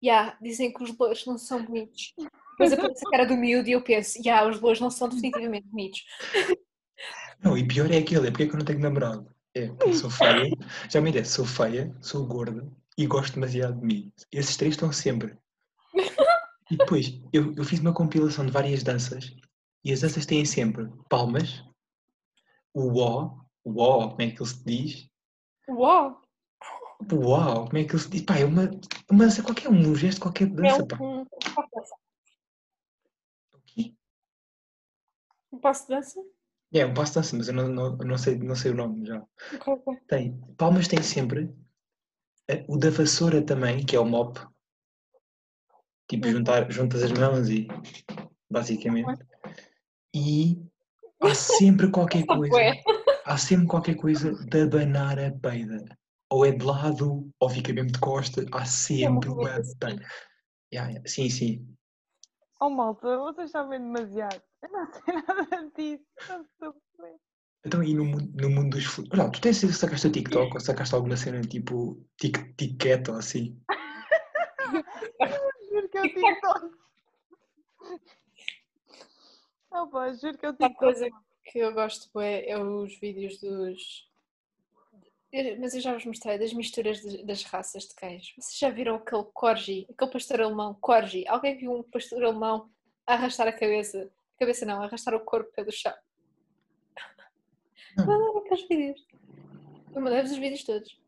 Ya, 0.03 0.37
dizem 0.41 0.73
que 0.73 0.83
os 0.83 0.97
loiros 0.97 1.25
não 1.25 1.37
são 1.37 1.63
bonitos. 1.63 2.13
Depois 2.51 2.73
aparece 2.73 3.07
a 3.07 3.09
cara 3.09 3.25
do 3.25 3.37
miúdo 3.37 3.69
e 3.69 3.71
eu 3.71 3.81
penso, 3.81 4.19
ya, 4.23 4.45
os 4.45 4.59
loiros 4.59 4.81
não 4.81 4.89
são 4.91 5.07
definitivamente 5.07 5.65
bonitos. 5.67 6.03
Não, 7.41 7.57
e 7.57 7.65
pior 7.65 7.89
é 7.89 7.97
aquilo, 7.97 8.25
é 8.25 8.29
porque 8.29 8.43
é 8.43 8.47
que 8.47 8.53
eu 8.53 8.59
não 8.59 8.65
tenho 8.65 8.79
namorado. 8.79 9.33
É, 9.55 9.67
porque 9.67 9.93
sou 9.93 10.09
feia, 10.09 10.49
já 10.89 10.99
me 10.99 11.11
disse, 11.11 11.31
sou 11.31 11.45
feia, 11.45 11.95
sou 12.01 12.25
gorda 12.25 12.69
e 12.97 13.05
gosto 13.05 13.35
demasiado 13.35 13.79
de 13.79 13.85
mim. 13.85 14.11
Esses 14.31 14.57
três 14.57 14.73
estão 14.73 14.91
sempre. 14.91 15.37
E 16.69 16.75
depois, 16.75 17.21
eu, 17.31 17.53
eu 17.55 17.63
fiz 17.63 17.79
uma 17.79 17.93
compilação 17.93 18.45
de 18.45 18.51
várias 18.51 18.83
danças 18.83 19.33
e 19.85 19.93
as 19.93 20.01
danças 20.01 20.25
têm 20.25 20.43
sempre 20.43 20.89
palmas, 21.07 21.63
o 22.73 22.99
ó, 22.99 23.37
o 23.63 23.79
ó, 23.81 24.09
como 24.09 24.21
é 24.21 24.31
que 24.31 24.41
ele 24.41 24.49
se 24.49 24.63
diz? 24.63 25.09
Uau! 25.69 26.21
Uau, 27.11 27.65
como 27.65 27.77
é 27.77 27.83
que 27.83 27.91
ele 27.93 27.99
se 28.01 28.09
diz? 28.09 28.21
Pá, 28.21 28.37
é 28.37 28.45
uma, 28.45 28.69
uma 29.11 29.25
dança 29.25 29.43
qualquer, 29.43 29.69
um 29.69 29.95
gesto 29.95 30.21
qualquer 30.21 30.47
de 30.47 30.53
É 30.53 30.55
dança, 30.55 30.83
um, 30.83 30.87
pá. 30.87 30.97
um, 31.01 31.21
um 31.21 31.25
passo 31.25 31.67
de 31.67 31.75
dança. 31.75 31.95
O 33.53 33.59
quê? 33.65 33.95
Um 35.51 35.59
passo 35.59 35.83
de 35.87 35.95
dança? 35.95 36.23
É, 36.73 36.85
um 36.85 36.93
passo 36.93 37.11
de 37.13 37.19
dança, 37.19 37.37
mas 37.37 37.47
eu 37.47 37.53
não, 37.53 37.67
não, 37.67 37.97
não, 37.97 38.17
sei, 38.17 38.37
não 38.37 38.55
sei 38.55 38.71
o 38.71 38.75
nome 38.75 39.05
já. 39.05 39.19
Ok, 39.53 39.73
ok. 39.73 39.97
Tem. 40.07 40.39
Palmas 40.57 40.87
tem 40.87 41.01
sempre. 41.03 41.53
eh, 42.47 42.65
O 42.67 42.77
da 42.77 42.89
vassoura 42.89 43.45
também, 43.45 43.85
que 43.85 43.95
é 43.95 43.99
o 43.99 44.05
mop. 44.05 44.39
Tipo, 46.07 46.27
Uhum. 46.27 46.33
juntar, 46.33 46.71
juntas 46.71 47.03
as 47.03 47.11
mãos 47.11 47.49
e. 47.49 47.67
Basicamente. 48.49 49.23
E 50.15 50.61
há 51.23 51.35
sempre 51.35 51.89
qualquer 51.91 52.25
coisa. 52.25 52.57
Há 53.25 53.37
sempre 53.37 53.67
qualquer 53.67 53.95
coisa 53.95 54.33
de 54.33 54.61
abanar 54.61 55.19
a 55.19 55.31
peida. 55.31 55.83
Ou 56.29 56.45
é 56.45 56.51
de 56.51 56.65
lado, 56.65 57.29
ou 57.39 57.49
fica 57.49 57.71
mesmo 57.73 57.91
de 57.91 57.99
costa. 57.99 58.45
Há 58.51 58.65
sempre 58.65 59.29
uma 59.29 59.51
assim. 59.51 59.77
peida. 59.77 60.05
Yeah, 60.73 60.89
yeah. 60.91 61.09
Sim, 61.09 61.29
sim. 61.29 61.75
Oh 62.59 62.69
malta, 62.69 63.17
vocês 63.17 63.51
sabem 63.51 63.79
demasiado. 63.79 64.41
Eu 64.61 64.69
não 64.71 64.87
sei 64.91 65.13
nada 65.27 65.71
disso. 65.75 66.03
Não. 66.59 66.73
Então, 67.65 67.81
e 67.81 67.93
no, 67.93 68.03
mundo- 68.03 68.31
no 68.41 68.49
mundo 68.49 68.77
dos. 68.77 68.99
Olha, 69.11 69.29
tu 69.29 69.39
tens 69.39 69.57
sacaste 69.57 70.07
o 70.07 70.11
TikTok 70.11 70.53
ou 70.53 70.59
sacaste 70.59 70.95
alguma 70.95 71.15
cena 71.15 71.39
tipo 71.41 72.03
tic, 72.17 72.37
tiquete 72.57 73.09
ou 73.11 73.17
assim? 73.17 73.57
Juro 75.71 75.89
que 75.89 75.97
é 75.97 76.01
o 76.01 76.13
TikTok. 76.13 76.71
Oh, 79.73 79.87
pá, 79.87 80.11
juro 80.13 80.37
que 80.37 80.45
é 80.45 80.49
o 80.49 80.55
Uma 80.59 80.73
coisa 80.73 81.09
que 81.45 81.59
eu 81.59 81.73
gosto 81.73 82.19
é, 82.19 82.49
é 82.49 82.57
os 82.59 82.97
vídeos 82.99 83.39
dos. 83.39 84.07
Eu- 85.31 85.59
Mas 85.59 85.73
eu 85.73 85.81
já 85.81 85.93
vos 85.93 86.05
mostrei 86.05 86.37
das 86.37 86.53
misturas 86.53 87.01
de- 87.01 87.23
das 87.25 87.43
raças 87.43 87.83
de 87.87 87.95
cães. 87.95 88.33
Vocês 88.37 88.57
já 88.59 88.69
viram 88.69 88.95
aquele 88.95 89.23
corgi, 89.33 89.87
aquele 89.91 90.11
pastor 90.11 90.41
alemão, 90.41 90.75
corgi? 90.79 91.27
Alguém 91.27 91.57
viu 91.57 91.71
um 91.73 91.83
pastor 91.83 92.23
alemão 92.23 92.69
a 93.07 93.13
arrastar 93.13 93.47
a 93.47 93.51
cabeça? 93.51 94.09
A 94.35 94.39
cabeça 94.39 94.65
não, 94.65 94.81
a 94.81 94.85
arrastar 94.85 95.15
o 95.15 95.19
corpo 95.21 95.51
pelo 95.55 95.71
chão. 95.71 95.93
Não. 97.97 98.05
Mandava 98.05 98.39
aqueles 98.39 98.67
vídeos. 98.67 99.07
Eu 99.95 100.01
mandei-vos 100.01 100.31
os 100.31 100.37
vídeos 100.37 100.63
todos. 100.63 100.99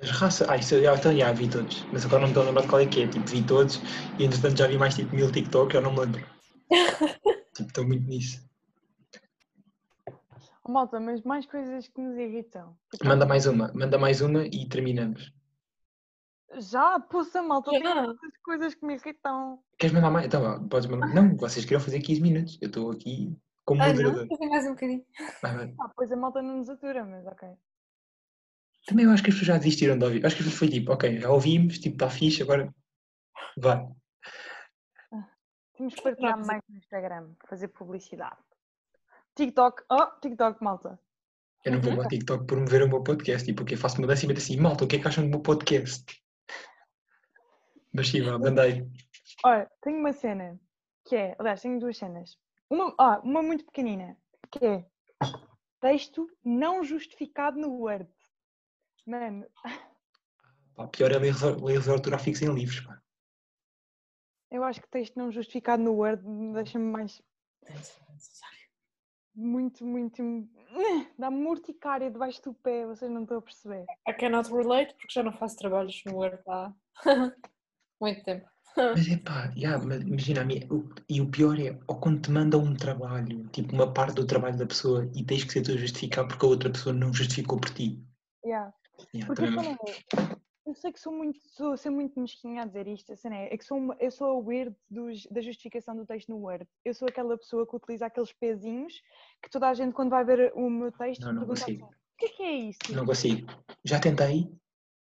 As 0.00 0.10
raças. 0.10 0.48
Ah, 0.48 0.56
isso 0.56 0.74
eu 0.76 0.82
já, 0.82 0.94
então, 0.94 1.16
já 1.16 1.32
vi 1.32 1.48
todos. 1.50 1.82
Mas 1.92 2.04
agora 2.04 2.20
não 2.20 2.28
me 2.28 2.32
estou 2.32 2.42
a 2.42 2.46
lembrar 2.46 2.62
de 2.62 2.68
qual 2.68 2.80
é 2.80 2.86
que 2.86 3.02
é. 3.02 3.08
Tipo, 3.08 3.26
vi 3.26 3.44
todos 3.44 3.76
e 4.18 4.24
entretanto 4.24 4.56
já 4.58 4.66
vi 4.68 4.78
mais 4.78 4.94
tipo 4.94 5.14
mil 5.14 5.30
TikTok, 5.32 5.72
já 5.72 5.80
não 5.80 5.92
me 5.92 6.00
lembro. 6.00 6.24
tipo, 7.54 7.68
estou 7.68 7.86
muito 7.86 8.06
nisso. 8.08 8.44
Oh, 10.66 10.72
malta, 10.72 10.98
mas 10.98 11.22
mais 11.22 11.46
coisas 11.46 11.88
que 11.88 12.00
nos 12.00 12.16
irritam. 12.16 12.76
Tipo, 12.92 13.06
Manda 13.06 13.26
mais 13.26 13.46
uma, 13.46 13.70
manda 13.74 13.98
mais 13.98 14.20
uma 14.20 14.46
e 14.46 14.66
terminamos. 14.68 15.32
Já, 16.56 17.00
poça, 17.00 17.42
malta, 17.42 17.70
tem 17.70 17.82
Já. 17.82 18.02
muitas 18.02 18.36
coisas 18.42 18.74
que 18.74 18.86
me 18.86 18.94
irritam. 18.94 19.58
Queres 19.78 19.92
mandar 19.94 20.10
mais? 20.10 20.26
Então, 20.26 20.68
podes 20.68 20.88
mandar. 20.88 21.12
Não, 21.12 21.36
vocês 21.36 21.64
queriam 21.64 21.80
fazer 21.80 22.00
15 22.00 22.20
minutos. 22.20 22.58
Eu 22.60 22.68
estou 22.68 22.90
aqui 22.92 23.36
como 23.64 23.82
Ah, 23.82 23.88
moderador. 23.88 24.26
não? 24.26 24.28
Fazer 24.36 24.48
mais 24.48 24.66
um 24.66 24.70
bocadinho. 24.70 25.04
Ah, 25.42 25.90
pois 25.96 26.12
a 26.12 26.16
malta 26.16 26.40
não 26.40 26.58
nos 26.58 26.68
atura, 26.68 27.04
mas 27.04 27.26
ok. 27.26 27.48
Também 28.86 29.04
eu 29.06 29.10
acho 29.10 29.22
que 29.22 29.30
as 29.30 29.34
pessoas 29.34 29.48
já 29.48 29.58
desistiram 29.58 29.98
de 29.98 30.04
ouvir. 30.04 30.24
Acho 30.24 30.36
que 30.36 30.42
as 30.42 30.48
pessoas 30.48 30.58
foi 30.58 30.68
tipo, 30.68 30.92
ok, 30.92 31.18
já 31.18 31.30
ouvimos, 31.30 31.78
tipo, 31.78 31.96
está 31.96 32.08
fixe, 32.08 32.42
agora 32.42 32.72
vai. 33.58 33.84
Temos 35.76 35.94
que 35.94 36.02
partilhar 36.02 36.32
Vamos. 36.32 36.46
mais 36.46 36.62
no 36.68 36.76
Instagram, 36.76 37.34
fazer 37.48 37.68
publicidade. 37.68 38.36
TikTok, 39.34 39.82
oh, 39.90 40.06
TikTok, 40.20 40.62
malta. 40.62 40.98
Eu 41.64 41.72
não 41.72 41.80
vou 41.80 41.90
Uhum. 41.90 41.96
para 41.98 42.06
o 42.06 42.08
TikTok 42.08 42.46
promover 42.46 42.82
o 42.82 42.88
meu 42.88 43.02
podcast, 43.02 43.44
tipo, 43.44 43.58
porque 43.58 43.74
eu 43.74 43.78
faço 43.78 44.00
e 44.00 44.06
meto 44.26 44.38
assim, 44.38 44.56
malta, 44.56 44.84
o 44.84 44.88
que 44.88 44.96
é 44.96 44.98
que 45.00 45.08
acham 45.08 45.24
do 45.24 45.30
meu 45.30 45.40
podcast? 45.40 46.04
Mas 47.92 48.08
sim, 48.08 48.20
mandei. 48.22 48.86
Olha, 49.44 49.70
tenho 49.80 49.98
uma 49.98 50.12
cena 50.12 50.60
que 51.04 51.16
é, 51.16 51.36
aliás, 51.38 51.60
tenho 51.62 51.80
duas 51.80 51.96
cenas. 51.96 52.38
Uma, 52.70 52.94
ah, 52.98 53.20
uma 53.24 53.42
muito 53.42 53.64
pequenina, 53.64 54.16
que 54.50 54.64
é 54.64 54.86
texto 55.80 56.28
não 56.44 56.82
justificado 56.84 57.58
no 57.58 57.72
Word. 57.72 58.08
Mano, 59.06 59.46
Pá, 60.74 60.88
pior 60.88 61.12
é 61.12 61.18
ler 61.18 61.34
ler 61.34 61.74
reserva 61.74 61.92
ortográficos 61.92 62.42
em 62.42 62.52
livros, 62.52 62.80
pá. 62.80 63.00
Eu 64.54 64.62
acho 64.62 64.80
que 64.80 64.88
texto 64.88 65.16
não 65.16 65.32
justificado 65.32 65.82
no 65.82 65.92
Word 65.94 66.24
me 66.24 66.54
deixa-me 66.54 66.84
mais 66.84 67.20
muito, 69.34 69.84
muito. 69.84 70.22
dá-me 71.18 71.44
urticária 71.46 72.10
debaixo 72.10 72.40
do 72.42 72.54
pé, 72.54 72.86
vocês 72.86 73.10
não 73.10 73.22
estão 73.22 73.38
a 73.38 73.42
perceber. 73.42 73.84
I 74.08 74.12
cannot 74.12 74.48
relate 74.52 74.94
porque 74.94 75.12
já 75.12 75.22
não 75.24 75.32
faço 75.32 75.56
trabalhos 75.56 76.00
no 76.06 76.14
Word 76.16 76.40
há 76.46 76.72
muito 78.00 78.22
tempo. 78.22 78.48
Mas 78.76 79.08
é 79.08 79.16
pá, 79.16 79.52
yeah, 79.56 79.84
mas 79.84 80.02
imagina 80.02 80.42
a 80.42 80.44
mim, 80.44 80.60
o- 80.70 80.88
e 81.08 81.20
o 81.20 81.28
pior 81.30 81.58
é, 81.58 81.78
ou 81.88 81.98
quando 81.98 82.20
te 82.22 82.30
mandam 82.30 82.60
um 82.62 82.74
trabalho, 82.74 83.48
tipo 83.48 83.72
uma 83.72 83.92
parte 83.92 84.14
do 84.14 84.26
trabalho 84.26 84.56
da 84.56 84.66
pessoa 84.66 85.10
e 85.14 85.24
tens 85.24 85.42
que 85.44 85.52
ser 85.52 85.62
tu 85.62 85.72
a 85.72 85.76
justificar 85.76 86.26
porque 86.28 86.44
a 86.44 86.48
outra 86.48 86.70
pessoa 86.70 86.94
não 86.94 87.12
justificou 87.12 87.58
por 87.60 87.70
ti. 87.70 88.04
Yeah. 88.44 88.72
Yeah, 89.12 89.26
Porque 89.26 89.44
também, 89.50 89.76
eu 90.66 90.74
sei 90.74 90.92
que 90.92 91.00
sou 91.00 91.12
muito, 91.12 91.38
sou, 91.50 91.76
sou 91.76 91.92
muito 91.92 92.18
mesquinha 92.18 92.62
a 92.62 92.66
dizer 92.66 92.86
isto, 92.86 93.12
a 93.12 93.16
cena 93.16 93.36
é, 93.36 93.52
é 93.54 93.58
que 93.58 93.64
sou, 93.64 93.76
uma- 93.78 93.96
eu 94.00 94.10
sou 94.10 94.28
a 94.28 94.38
weird 94.38 94.74
dos, 94.88 95.26
da 95.26 95.40
justificação 95.40 95.94
do 95.96 96.06
texto 96.06 96.28
no 96.30 96.38
Word. 96.38 96.66
Eu 96.84 96.94
sou 96.94 97.06
aquela 97.08 97.36
pessoa 97.36 97.66
que 97.66 97.76
utiliza 97.76 98.06
aqueles 98.06 98.32
pezinhos 98.32 99.02
que 99.42 99.50
toda 99.50 99.68
a 99.68 99.74
gente 99.74 99.92
quando 99.92 100.10
vai 100.10 100.24
ver 100.24 100.52
o 100.54 100.70
meu 100.70 100.90
texto 100.90 101.22
Não, 101.22 101.32
não 101.32 101.40
pergunta 101.40 101.60
consigo. 101.60 101.84
assim, 101.84 101.94
o 101.94 102.16
que 102.18 102.24
é 102.26 102.28
que 102.28 102.42
é 102.42 102.52
isso? 102.52 102.92
Não 102.92 103.04
consigo. 103.04 103.46
Já 103.84 104.00
tentei, 104.00 104.50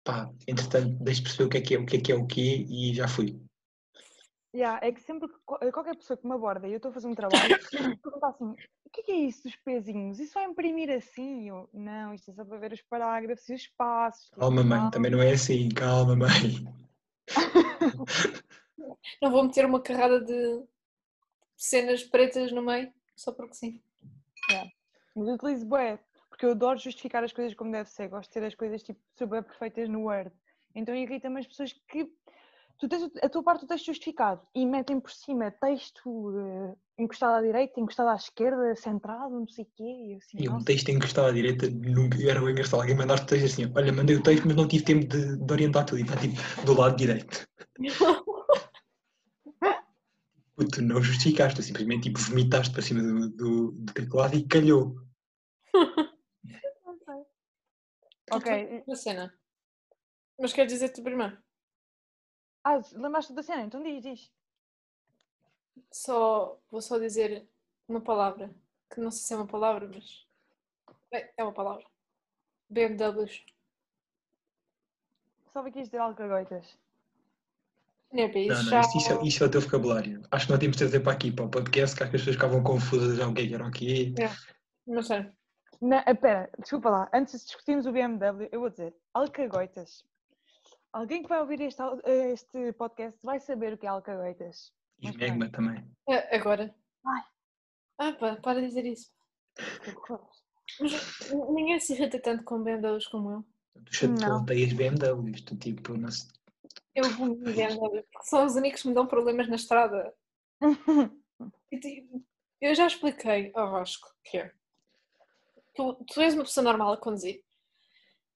pá, 0.04 0.32
entretanto, 0.48 1.02
deixe 1.02 1.22
perceber 1.22 1.44
o 1.44 1.48
que 1.48 1.58
é 1.58 1.60
que 1.60 1.74
é 1.74 1.78
o 1.78 1.86
que 1.86 1.96
é 1.96 2.00
que 2.00 2.12
é 2.12 2.14
o 2.16 2.26
quê 2.26 2.66
e 2.68 2.92
já 2.94 3.06
fui. 3.06 3.40
Yeah, 4.56 4.80
é 4.82 4.90
que 4.90 5.02
sempre 5.02 5.28
que 5.28 5.34
qual- 5.44 5.60
qualquer 5.70 5.94
pessoa 5.96 6.16
que 6.16 6.26
me 6.26 6.32
aborda 6.32 6.66
e 6.66 6.72
eu 6.72 6.78
estou 6.78 6.90
a 6.90 6.94
fazer 6.94 7.08
um 7.08 7.14
trabalho, 7.14 7.50
pergunta 8.02 8.26
assim: 8.28 8.56
o 8.86 8.90
que 8.90 9.00
é, 9.00 9.04
que 9.04 9.12
é 9.12 9.16
isso 9.16 9.42
dos 9.42 9.54
pezinhos? 9.56 10.18
Isso 10.18 10.32
vai 10.32 10.44
imprimir 10.44 10.88
assim? 10.90 11.46
Eu, 11.50 11.68
não, 11.74 12.14
isto 12.14 12.30
é 12.30 12.34
só 12.34 12.42
para 12.42 12.56
ver 12.56 12.72
os 12.72 12.80
parágrafos 12.80 13.46
e 13.50 13.54
os 13.54 13.60
espaços. 13.60 14.24
tipo, 14.24 14.40
Calma, 14.40 14.64
mãe, 14.64 14.78
calma." 14.78 14.90
também 14.90 15.10
não 15.10 15.20
é 15.20 15.32
assim. 15.32 15.68
Calma, 15.68 16.16
mãe. 16.16 16.28
Não 19.20 19.30
vou 19.30 19.42
meter 19.42 19.64
uma 19.66 19.80
carrada 19.80 20.20
de 20.20 20.62
cenas 21.56 22.02
pretas 22.04 22.52
no 22.52 22.62
meio, 22.62 22.92
só 23.14 23.32
porque 23.32 23.54
sim. 23.54 23.82
Mas 25.14 25.28
eu 25.28 25.34
utilizo 25.34 25.66
bué, 25.66 25.98
porque 26.28 26.44
eu 26.46 26.50
adoro 26.52 26.78
justificar 26.78 27.24
as 27.24 27.32
coisas 27.32 27.54
como 27.54 27.72
deve 27.72 27.88
ser. 27.90 28.08
Gosto 28.08 28.28
de 28.30 28.34
ter 28.34 28.44
as 28.44 28.54
coisas 28.54 28.82
tipo 28.82 29.00
super 29.18 29.42
perfeitas 29.42 29.88
no 29.88 30.02
Word. 30.04 30.30
Então 30.74 30.94
irrita-me 30.94 31.40
as 31.40 31.46
pessoas 31.46 31.72
que 31.88 32.10
tu 32.78 32.88
tens 32.88 33.10
a 33.22 33.28
tua 33.28 33.42
parte 33.42 33.62
do 33.62 33.66
texto 33.66 33.86
justificado 33.86 34.40
e 34.54 34.66
metem 34.66 35.00
por 35.00 35.10
cima 35.10 35.50
texto 35.50 36.30
eh, 36.38 36.74
encostado 36.98 37.36
à 37.36 37.42
direita, 37.42 37.80
encostado 37.80 38.08
à 38.10 38.14
esquerda, 38.14 38.74
centrado, 38.76 39.30
não 39.30 39.48
sei 39.48 39.64
o 39.64 39.68
quê. 39.74 39.84
E 39.84 40.14
assim, 40.14 40.36
E 40.38 40.48
um 40.48 40.62
texto 40.62 40.90
encostado 40.90 41.28
à 41.28 41.32
direita 41.32 41.68
nunca 41.70 42.22
era 42.22 42.40
bem 42.40 42.50
engraçado. 42.50 42.80
Alguém 42.80 42.96
mandar 42.96 43.20
o 43.20 43.26
texto 43.26 43.46
assim: 43.46 43.72
olha, 43.74 43.92
mandei 43.92 44.16
o 44.16 44.22
texto, 44.22 44.46
mas 44.46 44.56
não 44.56 44.68
tive 44.68 44.84
tempo 44.84 45.06
de, 45.06 45.36
de 45.36 45.52
orientar 45.52 45.84
tudo. 45.86 45.98
E 45.98 46.02
está 46.02 46.16
tipo 46.16 46.34
do 46.64 46.74
lado 46.74 46.96
direito. 46.96 47.46
Puto, 50.56 50.70
Tu 50.70 50.82
não 50.82 51.02
justificaste, 51.02 51.60
tu 51.60 51.62
simplesmente 51.62 52.04
tipo 52.04 52.18
vomitaste 52.18 52.72
para 52.72 52.80
cima 52.80 53.02
do, 53.02 53.28
do, 53.28 53.72
do 53.72 53.92
teclado 53.92 54.34
e 54.36 54.46
calhou. 54.46 54.96
ok. 58.32 58.84
A 58.88 58.96
cena. 58.96 59.34
Mas 60.40 60.54
quero 60.54 60.68
dizer 60.68 60.88
tu 60.90 61.02
primeiro. 61.02 61.36
Ah, 62.68 62.82
lembraste 62.94 63.32
da 63.32 63.44
cena? 63.44 63.62
Então 63.62 63.80
diz, 63.80 64.02
diz. 64.02 64.32
Só, 65.92 66.58
vou 66.68 66.82
só 66.82 66.98
dizer 66.98 67.46
uma 67.86 68.00
palavra, 68.00 68.52
que 68.92 69.00
não 69.00 69.12
sei 69.12 69.22
se 69.22 69.34
é 69.34 69.36
uma 69.36 69.46
palavra, 69.46 69.88
mas 69.88 70.26
é, 71.12 71.32
é 71.36 71.44
uma 71.44 71.52
palavra. 71.52 71.86
BMWs. 72.68 73.44
Só 75.52 75.62
que 75.62 75.70
quis 75.70 75.84
dizer 75.84 75.98
alcagoitas. 75.98 76.76
Não, 78.12 78.26
isso 78.30 78.64
não, 78.64 78.70
já. 78.70 78.80
isto, 78.80 78.98
isso, 78.98 79.12
é, 79.12 79.22
isso 79.22 79.44
é 79.44 79.46
o 79.46 79.50
teu 79.50 79.60
vocabulário. 79.60 80.22
Acho 80.32 80.46
que 80.46 80.52
não 80.52 80.58
temos 80.58 80.76
de 80.76 80.82
trazer 80.82 80.98
para 80.98 81.12
aqui, 81.12 81.30
para 81.30 81.44
o 81.44 81.48
podcast, 81.48 81.96
que 81.96 82.02
acho 82.02 82.10
que 82.10 82.16
as 82.16 82.22
pessoas 82.22 82.34
ficavam 82.34 82.64
confusas 82.64 83.16
já 83.16 83.28
o 83.28 83.32
que 83.32 83.42
é 83.42 83.46
que 83.46 83.54
era 83.54 83.64
o 83.64 83.70
quê. 83.70 84.12
Não 84.84 85.02
sei. 85.04 85.30
Não, 85.80 86.02
espera, 86.04 86.50
desculpa 86.58 86.90
lá. 86.90 87.10
Antes 87.14 87.38
de 87.38 87.46
discutirmos 87.46 87.86
o 87.86 87.92
BMW, 87.92 88.48
eu 88.50 88.58
vou 88.58 88.70
dizer 88.70 88.92
alcagoitas. 89.14 90.04
Alguém 90.96 91.22
que 91.22 91.28
vai 91.28 91.40
ouvir 91.40 91.60
este, 91.60 91.82
este 92.32 92.72
podcast 92.72 93.18
vai 93.22 93.38
saber 93.38 93.74
o 93.74 93.76
que 93.76 93.84
é 93.84 93.88
alcagoitas. 93.90 94.72
E 94.98 95.12
Megma 95.12 95.50
também. 95.50 95.86
É, 96.08 96.34
Agora. 96.34 96.74
Ai. 97.04 97.22
Ah, 97.98 98.12
pá, 98.14 98.36
para 98.36 98.62
de 98.62 98.68
dizer 98.68 98.86
isso. 98.86 99.10
Ninguém 101.54 101.78
se 101.80 101.92
irrita 101.92 102.18
tanto 102.18 102.44
com 102.44 102.62
BMWs 102.62 103.08
como 103.08 103.30
eu. 103.30 103.44
Tu 103.84 103.92
já 103.94 104.06
tu 104.08 104.20
Não. 104.22 104.40
odeias 104.40 104.72
BMWs, 104.72 105.42
tu 105.42 105.54
tipo, 105.58 105.98
não 105.98 106.10
sei. 106.10 106.30
Eu 106.94 107.10
vou 107.10 107.28
em 107.28 107.34
BMW 107.42 108.02
porque 108.10 108.26
são 108.26 108.46
os 108.46 108.54
únicos 108.54 108.80
que 108.80 108.88
me 108.88 108.94
dão 108.94 109.06
problemas 109.06 109.48
na 109.48 109.56
estrada. 109.56 110.14
Tipo, 111.68 112.24
Eu 112.58 112.74
já 112.74 112.86
expliquei 112.86 113.52
ao 113.54 113.70
Vasco 113.70 114.08
que 114.24 114.38
é. 114.38 114.50
Tu, 115.74 115.94
tu 116.06 116.20
és 116.22 116.32
uma 116.32 116.44
pessoa 116.44 116.64
normal 116.64 116.94
a 116.94 116.96
conduzir, 116.96 117.44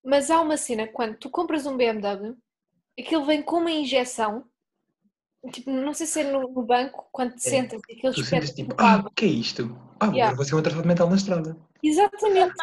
mas 0.04 0.30
há 0.30 0.42
uma 0.42 0.58
cena 0.58 0.86
quando 0.88 1.16
tu 1.16 1.30
compras 1.30 1.64
um 1.64 1.74
BMW, 1.74 2.36
aquilo 3.00 3.24
vem 3.24 3.42
com 3.42 3.56
uma 3.58 3.70
injeção, 3.70 4.44
tipo, 5.52 5.70
não 5.70 5.92
sei 5.94 6.06
se 6.06 6.20
é 6.20 6.30
no, 6.32 6.42
no 6.52 6.62
banco, 6.62 7.08
quando 7.12 7.34
te 7.36 7.46
É. 7.46 7.50
sentas 7.50 7.80
e 7.88 7.94
aquilo 7.94 8.14
Tu 8.14 8.24
sentes 8.24 8.50
tipo, 8.52 8.74
ah, 8.78 9.02
o 9.06 9.10
que 9.10 9.24
é 9.24 9.28
isto? 9.28 9.76
Ah, 10.00 10.06
Yeah. 10.12 10.34
vou 10.36 10.44
ser 10.44 10.54
um 10.54 10.58
atrasado 10.58 10.86
mental 10.88 11.08
na 11.10 11.16
estrada. 11.16 11.56
Exatamente. 11.82 12.54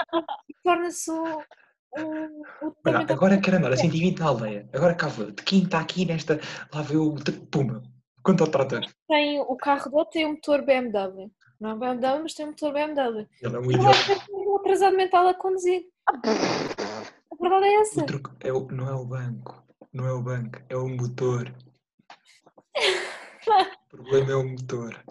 Torna-se 0.63 1.11
o. 1.11 1.23
o, 1.23 2.67
o 2.67 2.75
Olha, 2.85 2.99
agora 3.09 3.39
quero 3.39 3.57
andar 3.57 3.71
a 3.73 3.77
120 3.77 4.19
na 4.19 4.27
aldeia. 4.27 4.69
Agora 4.73 4.95
cá 4.95 5.07
vou. 5.07 5.31
De 5.31 5.43
quem 5.43 5.63
está 5.63 5.79
aqui 5.79 6.05
nesta. 6.05 6.39
Lá 6.73 6.81
vê 6.81 6.97
o. 6.97 7.15
Puma. 7.51 7.83
Quanto 8.23 8.43
ao 8.43 8.49
trator? 8.49 8.81
tem 9.07 9.39
o 9.39 9.55
carro 9.55 9.89
dele 9.89 10.05
tem 10.11 10.25
um 10.25 10.31
motor 10.31 10.63
BMW. 10.65 11.31
Não 11.59 11.69
é 11.71 11.73
um 11.73 11.79
BMW, 11.79 12.23
mas 12.23 12.33
tem 12.33 12.45
um 12.45 12.49
motor 12.49 12.73
BMW. 12.73 13.27
Ele 13.41 13.55
é 13.55 13.59
um 13.59 13.71
idiota. 13.71 14.25
um 14.29 14.55
atrasado 14.57 14.95
mental 14.97 15.27
a 15.27 15.33
conduzir. 15.33 15.83
A 16.07 17.35
verdade 17.41 17.65
é 17.65 17.75
essa. 17.81 18.01
O 18.01 18.05
truque 18.05 18.29
é 18.41 18.51
o- 18.51 18.67
não 18.71 18.87
é 18.89 18.93
o 18.93 19.05
banco. 19.05 19.63
Não 19.97 20.05
é 20.07 20.13
o 20.13 20.21
banco. 20.21 20.59
É 20.69 20.75
o 20.77 20.87
motor. 20.87 21.53
O 23.47 23.97
problema 23.97 24.31
é 24.33 24.35
o 24.35 24.43
motor. 24.47 25.03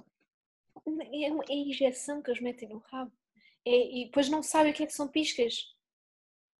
É 1.11 1.23
é 1.25 1.31
a 1.31 1.55
injeção 1.55 2.23
que 2.23 2.31
eles 2.31 2.41
metem 2.43 2.69
no 2.69 2.79
rabo. 2.79 3.11
É- 3.65 4.01
e 4.03 4.05
depois 4.05 4.29
não 4.29 4.43
sabem 4.43 4.71
o 4.71 4.75
que 4.75 4.83
é 4.83 4.87
que 4.87 4.93
são 4.93 5.09
piscas. 5.09 5.75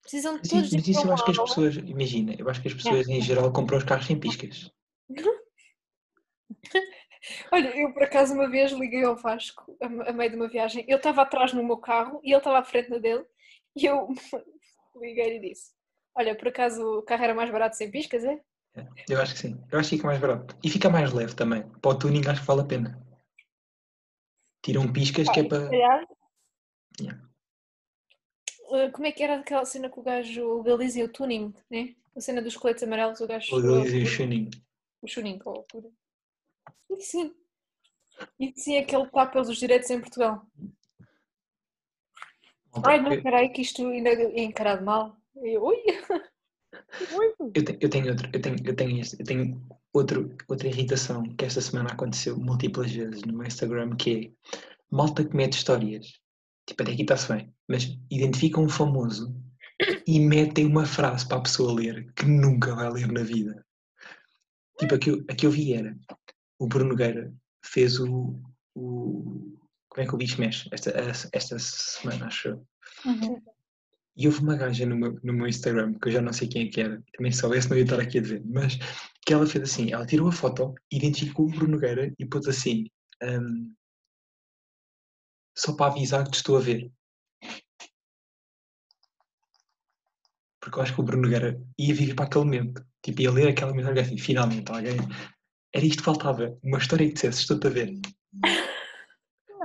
Precisam 0.01 0.41
de 0.41 0.49
todos 0.49 0.67
isso- 0.69 0.77
mas 0.77 0.89
isso 0.89 1.07
eu 1.07 1.13
acho 1.13 1.25
que 1.25 1.31
as 1.33 1.39
pessoas. 1.39 1.77
Imagina, 1.77 2.35
eu 2.39 2.49
acho 2.49 2.63
que 2.63 2.69
as 2.69 2.75
pessoas 2.75 3.07
em 3.09 3.21
geral 3.21 3.53
compram 3.53 3.77
os 3.79 3.85
carros 3.85 4.07
sem 4.07 4.19
piscas. 4.19 4.73
Olha, 7.53 7.77
eu 7.79 7.93
por 7.93 8.03
acaso 8.05 8.33
uma 8.35 8.49
vez 8.49 8.73
liguei 8.73 9.05
ao 9.05 9.17
Vasco 9.17 9.77
a, 9.81 9.87
a 10.09 10.13
meio 10.13 10.31
de 10.31 10.37
uma 10.37 10.49
viagem. 10.49 10.85
Eu 10.89 10.97
estava 10.97 11.23
atrás 11.23 11.53
no 11.53 11.63
meu 11.63 11.77
carro 11.77 12.21
e 12.25 12.31
ele 12.33 12.39
estava 12.39 12.59
à 12.59 12.65
frente 12.65 12.99
dele. 12.99 13.25
E 13.77 13.85
eu 13.85 14.09
liguei 14.97 15.37
e 15.37 15.41
disse: 15.41 15.76
Olha, 16.17 16.35
por 16.35 16.49
acaso 16.49 16.83
o 16.83 17.03
carro 17.03 17.25
era 17.25 17.35
mais 17.35 17.51
barato 17.51 17.77
sem 17.77 17.91
piscas, 17.91 18.25
é? 18.25 18.41
Eu 19.09 19.21
acho 19.21 19.35
que 19.35 19.41
sim. 19.41 19.61
Eu 19.71 19.79
acho 19.79 19.91
que 19.91 19.97
fica 19.97 20.09
mais 20.09 20.21
barato. 20.21 20.57
E 20.63 20.71
fica 20.71 20.89
mais 20.89 21.13
leve 21.13 21.35
também. 21.35 21.63
Para 21.81 21.91
o 21.91 21.99
tuning 21.99 22.23
acho 22.27 22.41
que 22.41 22.47
vale 22.47 22.63
a 22.63 22.65
pena. 22.65 23.07
Tiram 24.63 24.91
piscas 24.93 25.29
que 25.29 25.41
é 25.41 25.45
para. 25.45 25.71
Yeah. 25.75 26.09
Uh, 28.69 28.91
Como 28.93 29.07
é 29.07 29.13
que 29.13 29.23
era 29.23 29.39
aquela 29.39 29.65
cena 29.65 29.91
que 29.91 30.01
o 30.01 30.03
gajo 30.03 30.63
legalizem 30.63 31.05
o 31.05 31.13
tuning, 31.13 31.55
né? 31.71 31.95
A 32.17 32.21
cena 32.21 32.41
dos 32.43 32.57
coletes 32.57 32.83
amarelos, 32.83 33.21
o 33.21 33.27
gajo. 33.27 33.55
Legalizem 33.55 34.03
o 34.03 34.17
tuning. 34.17 34.51
o 35.03 35.39
com 35.39 35.51
a 35.51 35.53
altura. 35.53 35.89
E 36.91 37.01
sim. 37.01 37.35
E 38.41 38.53
sim, 38.59 38.79
aquele 38.79 39.05
está 39.05 39.27
pelos 39.27 39.57
direitos 39.57 39.91
em 39.91 40.01
Portugal. 40.01 40.47
Ai, 42.85 43.01
não, 43.01 43.23
peraí, 43.23 43.51
que 43.51 43.63
isto 43.63 43.87
ainda 43.87 44.11
é 44.11 44.43
encarado 44.43 44.85
mal. 44.85 45.17
Eu, 45.43 45.65
ui! 45.65 45.77
Eu, 47.55 47.65
te- 47.65 47.79
eu 47.81 47.89
tenho 47.89 48.09
outro, 48.11 48.29
eu 48.33 48.41
tenho, 48.41 48.57
eu 48.65 48.77
tenho 48.77 49.01
este, 49.01 49.17
eu 49.19 49.25
tenho 49.25 49.67
outro, 49.93 50.37
outra 50.49 50.69
irritação 50.69 51.23
que 51.37 51.45
esta 51.45 51.61
semana 51.61 51.91
aconteceu 51.93 52.37
múltiplas 52.39 52.91
vezes 52.91 53.23
no 53.23 53.33
meu 53.33 53.47
Instagram, 53.47 53.97
que 53.97 54.11
é 54.11 54.53
malta 54.91 55.25
que 55.25 55.35
mete 55.37 55.55
histórias. 55.55 56.07
Tipo, 56.67 56.83
até 56.83 56.93
aqui 56.93 57.03
está-se 57.03 57.33
bem, 57.33 57.55
mas 57.69 57.85
identificam 58.11 58.65
um 58.65 58.69
famoso 58.69 59.35
e 60.07 60.21
metem 60.21 60.67
uma 60.67 60.85
frase 60.85 61.27
para 61.27 61.39
a 61.39 61.43
pessoa 61.43 61.73
ler 61.73 62.13
que 62.15 62.27
nunca 62.27 62.75
vai 62.75 62.91
ler 62.91 63.11
na 63.11 63.23
vida. 63.23 63.65
Tipo, 64.79 64.95
a 64.97 64.99
que 64.99 65.11
eu, 65.11 65.25
a 65.29 65.35
que 65.35 65.47
eu 65.47 65.51
vi 65.51 65.73
era 65.75 65.97
o 66.59 66.67
Bruno 66.67 66.91
Nogueira 66.91 67.33
fez 67.65 67.99
o, 68.01 68.39
o. 68.75 69.57
Como 69.89 70.05
é 70.05 70.07
que 70.07 70.15
o 70.15 70.19
bicho 70.19 70.41
mexe? 70.41 70.69
Esta, 70.73 70.91
esta 71.33 71.59
semana, 71.59 72.27
acho 72.27 72.49
eu. 72.49 72.67
E 74.17 74.27
houve 74.27 74.41
uma 74.41 74.57
gaja 74.57 74.87
no 74.87 74.97
meu, 74.97 75.21
no 75.23 75.33
meu 75.33 75.47
Instagram, 75.47 75.95
que 75.95 76.09
eu 76.09 76.13
já 76.13 76.23
não 76.23 76.33
sei 76.33 76.49
quem 76.49 76.67
é 76.67 76.71
que 76.71 76.81
era, 76.81 77.03
também 77.15 77.31
se 77.31 77.39
soubesse 77.41 77.69
não 77.69 77.77
ia 77.77 77.83
estar 77.83 78.01
aqui 78.01 78.19
a 78.19 78.23
dizer, 78.23 78.43
mas 78.47 78.79
que 79.27 79.35
ela 79.35 79.47
fez 79.47 79.65
assim, 79.65 79.93
ela 79.93 80.07
tirou 80.07 80.29
a 80.29 80.33
foto, 80.33 80.75
identificou 80.91 81.47
o 81.47 81.51
Bruno 81.51 81.73
Nogueira 81.73 82.15
e 82.19 82.25
pôs 82.25 82.47
assim, 82.49 82.87
hum, 83.23 83.75
só 85.57 85.75
para 85.75 85.93
avisar 85.93 86.25
que 86.25 86.31
te 86.31 86.37
estou 86.37 86.57
a 86.57 86.61
ver. 86.61 86.91
Porque 90.61 90.79
eu 90.79 90.83
acho 90.83 90.95
que 90.95 91.01
o 91.01 91.05
Bruno 91.05 91.23
Nogueira 91.25 91.61
ia 91.79 91.95
viver 91.95 92.15
para 92.15 92.25
aquele 92.25 92.45
momento, 92.45 92.87
tipo, 93.03 93.21
ia 93.21 93.31
ler 93.31 93.49
aquela 93.49 93.75
mensagem 93.75 94.03
assim, 94.03 94.19
finalmente 94.19 94.71
alguém... 94.73 94.97
Era 95.75 95.85
isto 95.85 95.99
que 95.99 96.05
faltava, 96.05 96.59
uma 96.63 96.79
história 96.79 97.07
que 97.07 97.15
dissesse, 97.15 97.41
estou-te 97.41 97.67
a 97.67 97.71
ver. 97.71 97.93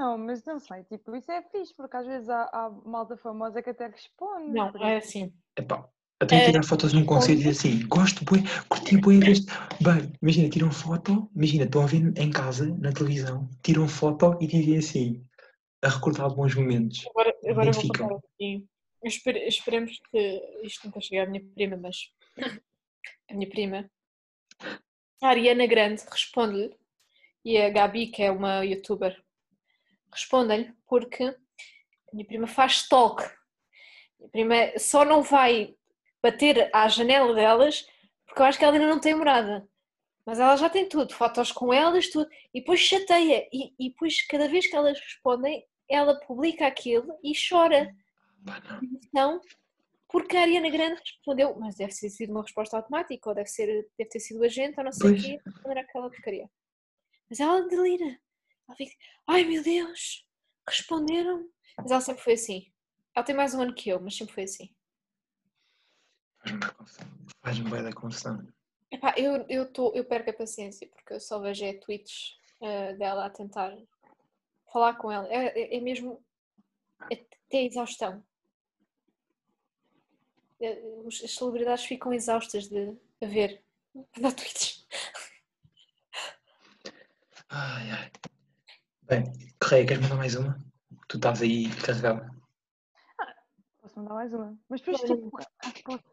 Não, 0.02 0.18
mas 0.18 0.44
não 0.46 0.60
sei, 0.60 0.84
tipo, 0.86 1.16
isso 1.16 1.32
é 1.32 1.44
fixe, 1.44 1.76
porque 1.76 1.96
às 1.96 2.08
vezes 2.08 2.28
há, 2.28 2.50
há 2.52 2.72
malta 2.84 3.16
famosa 3.16 3.62
que 3.62 3.70
até 3.70 3.86
responde. 3.86 4.52
Não, 4.52 4.72
é 4.84 4.98
assim. 4.98 5.32
Epá, 5.56 5.88
até 6.20 6.38
É, 6.38 6.46
tirar 6.46 6.64
fotos 6.64 6.92
num 6.92 7.06
concerto 7.06 7.34
e 7.34 7.36
dizer 7.36 7.50
assim, 7.52 7.88
gosto 7.88 8.26
bué, 8.26 8.40
curti 8.68 8.98
bué 8.98 9.20
deste... 9.22 9.46
Bem, 9.80 10.12
imagina, 10.20 10.50
tiram 10.50 10.72
foto, 10.72 11.30
imagina, 11.36 11.66
estão 11.66 11.84
a 11.84 11.86
ver 11.86 12.18
em 12.18 12.32
casa, 12.32 12.66
na 12.80 12.92
televisão, 12.92 13.48
tiram 13.62 13.88
foto 13.88 14.36
e 14.42 14.48
dizem 14.48 14.78
assim, 14.80 15.24
a 15.84 15.90
recordar 15.90 16.34
bons 16.34 16.56
momentos. 16.56 17.06
Agora, 17.08 17.36
agora 17.48 17.70
eu 17.70 17.74
vou 17.74 17.88
contar 17.88 18.16
aqui. 18.16 18.66
Espere- 19.04 19.48
Esperemos 19.48 20.00
que 20.12 20.42
isto 20.64 20.88
nunca 20.88 21.00
chegue 21.00 21.20
à 21.20 21.28
minha 21.28 21.44
prima, 21.54 21.78
mas 21.78 22.12
a 23.30 23.34
minha 23.36 23.48
prima, 23.48 23.88
a 25.22 25.28
Ariana 25.28 25.68
Grande, 25.68 26.02
responde-lhe, 26.10 26.76
e 27.46 27.58
a 27.58 27.70
Gabi, 27.70 28.08
que 28.08 28.24
é 28.24 28.32
uma 28.32 28.64
youtuber, 28.66 29.16
respondem-lhe 30.12 30.74
porque 30.88 31.24
a 31.24 31.36
minha 32.14 32.26
prima 32.26 32.48
faz 32.48 32.74
stalk. 32.74 33.24
A 33.24 33.30
minha 34.20 34.30
prima 34.30 34.56
só 34.78 35.06
não 35.06 35.24
vai 35.24 35.76
bater 36.22 36.70
à 36.74 36.88
janela 36.88 37.34
delas 37.34 37.86
porque 38.26 38.42
eu 38.42 38.46
acho 38.46 38.58
que 38.58 38.64
ela 38.64 38.74
ainda 38.74 38.88
não 38.88 39.00
tem 39.00 39.14
morada. 39.14 39.68
Mas 40.26 40.40
ela 40.40 40.56
já 40.56 40.70
tem 40.70 40.88
tudo, 40.88 41.14
fotos 41.14 41.52
com 41.52 41.74
elas, 41.74 42.08
tudo. 42.10 42.30
E 42.54 42.62
depois 42.62 42.80
chateia. 42.80 43.48
E, 43.52 43.74
e 43.78 43.90
depois, 43.90 44.26
cada 44.28 44.48
vez 44.48 44.68
que 44.68 44.76
elas 44.76 45.00
respondem, 45.00 45.66
ela 45.90 46.20
publica 46.22 46.66
aquilo 46.66 47.14
e 47.24 47.34
chora. 47.34 47.94
Então, 49.08 49.42
porque 50.08 50.38
a 50.38 50.42
Ariana 50.42 50.70
Grande 50.70 51.02
respondeu, 51.02 51.58
mas 51.60 51.76
deve 51.76 51.94
ter 51.94 52.10
sido 52.10 52.32
uma 52.32 52.44
resposta 52.44 52.78
automática, 52.78 53.30
ou 53.30 53.36
deve, 53.36 53.50
ser, 53.50 53.68
deve 53.98 54.10
ter 54.10 54.20
sido 54.20 54.44
agente, 54.44 54.78
ou 54.78 54.86
não 54.86 54.92
sei 54.92 55.12
o 55.12 55.22
quê, 55.22 55.40
responder 55.46 55.80
aquela 55.80 56.10
porcaria. 56.10 56.50
Mas 57.30 57.40
ela 57.40 57.68
delira. 57.68 58.20
Ela 58.72 58.76
fica, 58.78 58.96
ai 59.28 59.44
meu 59.44 59.62
Deus, 59.62 60.26
responderam. 60.68 61.50
Mas 61.78 61.92
ela 61.92 62.00
sempre 62.02 62.24
foi 62.24 62.34
assim. 62.34 62.72
Ela 63.14 63.26
tem 63.26 63.36
mais 63.36 63.54
um 63.54 63.62
ano 63.62 63.74
que 63.76 63.90
eu, 63.90 64.00
mas 64.00 64.16
sempre 64.16 64.34
foi 64.34 64.44
assim. 64.44 64.74
Faz-me 67.44 67.70
bué 67.70 67.84
da 67.84 67.92
confusão. 67.92 68.48
Epá, 68.90 69.14
eu, 69.18 69.46
eu, 69.50 69.72
tô, 69.72 69.94
eu 69.94 70.06
perco 70.06 70.30
a 70.30 70.34
paciência, 70.34 70.88
porque 70.88 71.14
eu 71.14 71.20
só 71.20 71.40
vejo 71.40 71.66
é 71.66 71.74
tweets 71.74 72.38
eh, 72.62 72.94
dela 72.96 73.26
a 73.26 73.30
tentar 73.30 73.76
falar 74.72 74.96
com 74.96 75.12
ela. 75.12 75.28
É, 75.28 75.48
é- 75.60 75.78
é 75.78 75.82
mesmo 75.82 76.24
é 77.10 77.16
até 77.16 77.64
exaustão. 77.64 78.24
É, 80.62 80.82
As 81.08 81.32
celebridades 81.34 81.86
ficam 81.86 82.14
exaustas 82.14 82.70
de 82.70 82.96
a 83.22 83.26
ver, 83.26 83.64
dar 84.18 84.32
tweets. 84.34 84.88
Ai, 87.50 87.90
ai. 87.92 88.12
Bem, 89.12 89.26
Correia, 89.62 89.86
queres 89.86 90.04
mandar 90.04 90.16
mais 90.16 90.36
uma? 90.36 90.58
Tu 91.10 91.18
estás 91.18 91.42
aí 91.42 91.70
carregada. 91.86 92.34
Posso 93.82 94.00
mandar 94.00 94.14
mais 94.14 94.34
uma. 94.34 94.58
Mas 94.70 94.80
depois, 94.80 95.02
tipo, 95.02 95.38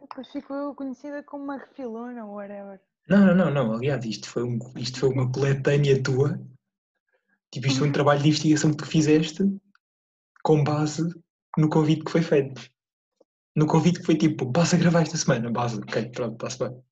depois 0.01 0.33
fico 0.33 0.53
eu 0.53 0.75
conhecida 0.75 1.23
como 1.23 1.45
uma 1.45 1.59
refilona 1.59 2.27
ou 2.27 2.35
whatever. 2.35 2.81
Não, 3.09 3.25
não, 3.25 3.37
não, 3.37 3.51
não. 3.53 3.73
Aliás, 3.73 4.05
isto 4.05 4.29
foi, 4.29 4.43
um, 4.43 4.59
isto 4.75 4.99
foi 4.99 5.11
uma 5.11 5.31
coletânea 5.31 6.03
tua. 6.03 6.45
Tipo, 7.53 7.69
isto 7.69 7.79
foi 7.79 7.89
um 7.89 7.93
trabalho 7.93 8.21
de 8.21 8.31
investigação 8.31 8.73
que 8.73 8.79
tu 8.79 8.87
fizeste 8.87 9.45
com 10.43 10.65
base 10.65 11.09
no 11.57 11.71
convite 11.71 12.03
que 12.05 12.11
foi 12.11 12.23
feito. 12.23 12.69
No 13.55 13.69
convite 13.69 14.01
que 14.01 14.07
foi 14.07 14.17
tipo, 14.17 14.45
basta 14.45 14.77
gravar 14.77 15.03
esta 15.03 15.17
semana, 15.17 15.53
base. 15.53 15.81
Ok, 15.81 16.11
pronto, 16.11 16.33
está-se 16.33 16.59
bem. 16.59 16.83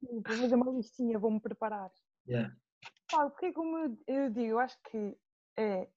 Vou 0.00 0.22
fazer 0.22 0.54
uma 0.54 0.70
listinha, 0.70 1.18
vou-me 1.18 1.40
preparar. 1.40 1.90
Yeah. 2.28 2.54
Pá, 3.10 3.28
porque 3.28 3.52
como 3.52 3.76
eu, 3.78 3.98
eu 4.06 4.30
digo, 4.30 4.46
eu 4.46 4.58
acho 4.60 4.78
que 4.88 5.16
é, 5.56 5.88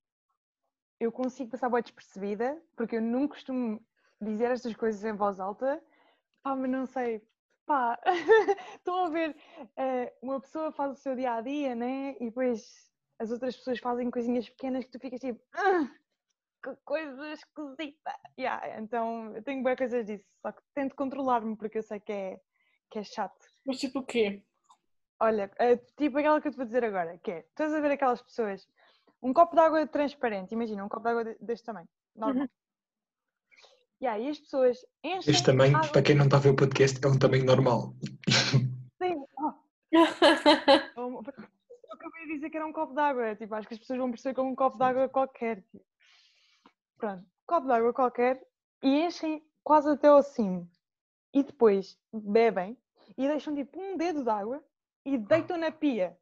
eu 1.00 1.12
consigo 1.12 1.52
passar 1.52 1.70
bem 1.70 1.82
despercebida, 1.82 2.62
porque 2.76 2.98
eu 2.98 3.02
não 3.02 3.28
costumo 3.28 3.84
dizer 4.22 4.52
estas 4.52 4.76
coisas 4.76 5.04
em 5.04 5.14
voz 5.16 5.40
alta, 5.40 5.84
pá, 6.42 6.56
mas 6.56 6.70
não 6.70 6.86
sei, 6.86 7.22
pá, 7.66 8.00
estão 8.78 9.06
a 9.06 9.10
ver, 9.10 9.36
eh, 9.76 10.14
uma 10.22 10.40
pessoa 10.40 10.72
faz 10.72 10.92
o 10.94 11.02
seu 11.02 11.16
dia 11.16 11.34
a 11.34 11.42
dia, 11.42 11.76
né? 11.76 12.16
E 12.20 12.26
depois 12.26 12.92
as 13.20 13.32
outras 13.32 13.56
pessoas 13.58 13.80
fazem 13.80 14.10
coisinhas 14.10 14.50
pequenas 14.50 14.86
que 14.86 14.92
tu 14.92 15.00
ficas 15.00 15.20
tipo, 15.20 15.42
"Ah, 15.54 15.90
que 16.64 16.76
coisa 16.86 17.34
esquisita. 17.34 18.16
Yeah, 18.40 18.80
então 18.80 19.36
eu 19.36 19.44
tenho 19.44 19.62
boas 19.62 19.78
coisas 19.78 20.06
disso, 20.06 20.26
só 20.42 20.52
que 20.52 20.62
tento 20.74 20.96
controlar-me 20.96 21.58
porque 21.58 21.80
eu 21.80 21.84
sei 21.84 22.00
que 22.00 22.12
é, 22.12 22.42
que 22.90 23.00
é 23.00 23.04
chato. 23.04 23.46
Mas 23.66 23.78
tipo 23.78 24.00
o 24.00 24.06
quê? 24.06 24.42
Olha, 25.20 25.52
é 25.58 25.76
tipo 25.76 26.18
aquela 26.18 26.42
que 26.42 26.48
eu 26.48 26.52
te 26.52 26.58
vou 26.58 26.66
dizer 26.66 26.84
agora, 26.84 27.18
que 27.18 27.32
é, 27.32 27.40
estás 27.40 27.74
a 27.74 27.80
ver 27.80 27.92
aquelas 27.92 28.22
pessoas, 28.22 28.68
um 29.24 29.34
copo 29.34 29.56
de 29.56 29.62
água 29.62 29.88
transparente, 29.88 30.52
imagina, 30.54 30.84
um 30.86 30.90
copo 30.90 31.04
de 31.04 31.10
água 31.10 31.24
de- 31.24 31.38
deste 31.40 31.66
tamanho, 31.66 31.88
normal. 32.16 32.48
E 34.02 34.06
aí 34.08 34.28
as 34.30 34.38
pessoas 34.40 34.86
enchem 35.04 35.34
Este 35.34 35.46
tamanho, 35.46 35.78
água, 35.78 35.90
para 35.92 36.02
quem 36.02 36.16
não 36.16 36.26
está 36.26 36.38
a 36.38 36.40
ver 36.42 36.50
o 36.50 36.56
podcast, 36.56 37.00
é 37.04 37.08
um 37.08 37.18
tamanho 37.18 37.46
normal. 37.46 37.94
sim, 39.02 39.16
uma- 40.98 41.22
eu 41.24 41.94
acabei 41.94 42.26
de 42.28 42.34
dizer 42.36 42.50
que 42.50 42.58
era 42.58 42.66
um 42.66 42.74
copo 42.74 42.94
de 42.94 43.00
água, 43.00 43.36
tipo, 43.36 43.56
acho 43.56 43.68
que 43.68 43.74
as 43.76 43.80
pessoas 43.80 44.00
vão 44.00 44.10
perceber 44.12 44.36
como 44.36 44.52
um 44.52 44.56
copo 44.56 44.78
de 44.78 44.84
água 44.84 45.08
qualquer. 45.08 45.62
tipo. 45.72 45.86
Pronto, 46.98 47.22
um 47.24 47.46
copo 47.48 47.68
de 47.68 47.74
água 47.74 47.94
qualquer 47.94 48.46
e 48.82 49.06
enchem 49.06 49.42
quase 49.64 49.90
até 49.90 50.08
ao 50.08 50.22
cimo. 50.24 50.70
E 51.34 51.44
depois 51.44 51.98
bebem 52.12 52.78
e 53.18 53.28
deixam 53.28 53.56
tipo 53.56 53.80
um 53.82 53.96
dedo 53.98 54.24
de 54.24 54.30
água 54.30 54.64
e 55.06 55.18
deitam 55.18 55.58
na 55.58 55.72
pia. 55.72 56.18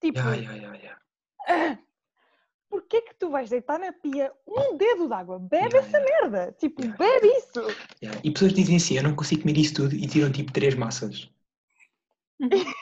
Tipo, 0.00 0.18
ya, 0.18 0.34
ya, 0.54 0.74
ya. 0.76 0.98
Porquê 2.68 3.00
que 3.00 3.14
tu 3.14 3.30
vais 3.30 3.48
deitar 3.48 3.78
na 3.78 3.92
pia 3.92 4.32
um 4.46 4.76
dedo 4.76 5.06
de 5.06 5.14
água? 5.14 5.38
Bebe 5.38 5.74
Ya, 5.74 5.80
essa 5.80 5.98
ya, 5.98 6.04
merda! 6.04 6.52
Tipo, 6.58 6.82
Ya. 6.82 6.96
bebe 6.96 7.26
isso! 7.28 7.62
E 8.22 8.30
pessoas 8.30 8.52
dizem 8.52 8.76
assim, 8.76 8.96
eu 8.96 9.02
não 9.02 9.16
consigo 9.16 9.42
comer 9.42 9.56
isso 9.56 9.74
tudo 9.74 9.94
e 9.94 10.06
tiram 10.06 10.30
tipo 10.30 10.52
três 10.52 10.74
massas. 10.74 11.30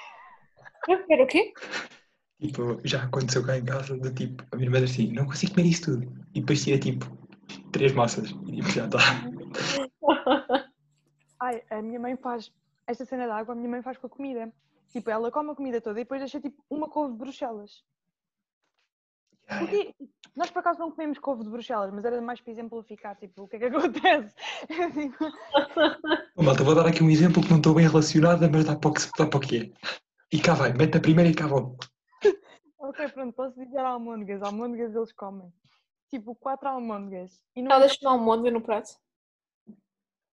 Era 1.08 1.22
o 1.22 1.26
quê? 1.26 1.52
Tipo, 2.40 2.80
já 2.84 3.04
aconteceu 3.04 3.44
cá 3.44 3.56
em 3.56 3.64
casa, 3.64 3.96
do 3.96 4.12
tipo, 4.12 4.44
a 4.52 4.56
minha 4.56 4.66
irmã 4.66 4.80
diz 4.80 4.90
assim, 4.90 5.12
não 5.12 5.26
consigo 5.26 5.54
comer 5.54 5.68
isso 5.68 5.84
tudo. 5.84 6.26
E 6.34 6.40
depois 6.40 6.62
tira 6.62 6.78
tipo 6.78 7.06
três 7.72 7.92
massas. 7.92 8.30
E 8.30 8.56
tipo, 8.56 8.68
já 8.70 8.86
está. 8.86 8.98
Ai, 11.40 11.62
a 11.70 11.80
minha 11.80 12.00
mãe 12.00 12.16
faz 12.16 12.52
esta 12.86 13.04
cena 13.04 13.24
de 13.24 13.30
água, 13.30 13.52
a 13.52 13.56
minha 13.56 13.68
mãe 13.68 13.82
faz 13.82 13.98
com 13.98 14.06
a 14.06 14.10
comida. 14.10 14.52
Tipo, 14.90 15.10
ela 15.10 15.30
come 15.30 15.50
a 15.50 15.54
comida 15.54 15.80
toda 15.80 16.00
e 16.00 16.04
depois 16.04 16.20
deixa 16.20 16.40
tipo 16.40 16.62
uma 16.70 16.88
couve 16.88 17.12
de 17.12 17.18
bruxelas. 17.18 17.84
Porque 19.46 19.94
nós 20.34 20.50
por 20.50 20.58
acaso 20.58 20.78
não 20.80 20.90
comemos 20.90 21.18
couve 21.18 21.44
de 21.44 21.50
bruxelas, 21.50 21.92
mas 21.92 22.04
era 22.04 22.20
mais 22.20 22.40
para 22.40 22.52
exemplificar, 22.52 23.16
tipo, 23.16 23.42
o 23.44 23.48
que 23.48 23.56
é 23.56 23.58
que 23.58 23.64
acontece. 23.66 24.34
É 24.68 26.40
Ô, 26.40 26.42
Malta, 26.42 26.64
vou 26.64 26.74
dar 26.74 26.86
aqui 26.86 27.02
um 27.02 27.10
exemplo 27.10 27.42
que 27.42 27.50
não 27.50 27.58
estou 27.58 27.74
bem 27.74 27.86
relacionada, 27.86 28.48
mas 28.50 28.64
dá 28.64 28.76
para 28.76 28.90
o 28.90 28.92
que, 28.92 29.00
dá 29.16 29.26
para 29.26 29.36
o 29.36 29.40
que 29.40 29.56
é. 29.58 29.70
E 30.32 30.40
cá 30.40 30.54
vai, 30.54 30.72
mete 30.72 30.96
a 30.96 31.00
primeira 31.00 31.30
e 31.30 31.34
cá 31.34 31.46
volto. 31.46 31.88
ok, 32.78 33.08
pronto, 33.08 33.32
posso 33.34 33.56
dizer 33.56 33.78
almôndegas. 33.78 34.42
Almôndegas 34.42 34.94
eles 34.94 35.12
comem. 35.12 35.52
Tipo, 36.10 36.34
quatro 36.34 36.68
almôndegas. 36.68 37.40
E 37.54 37.62
não, 37.62 37.70
Ela 37.70 37.86
deixa 37.86 37.98
uma 38.02 38.12
almôndega 38.12 38.50
no 38.50 38.60
prato? 38.60 38.90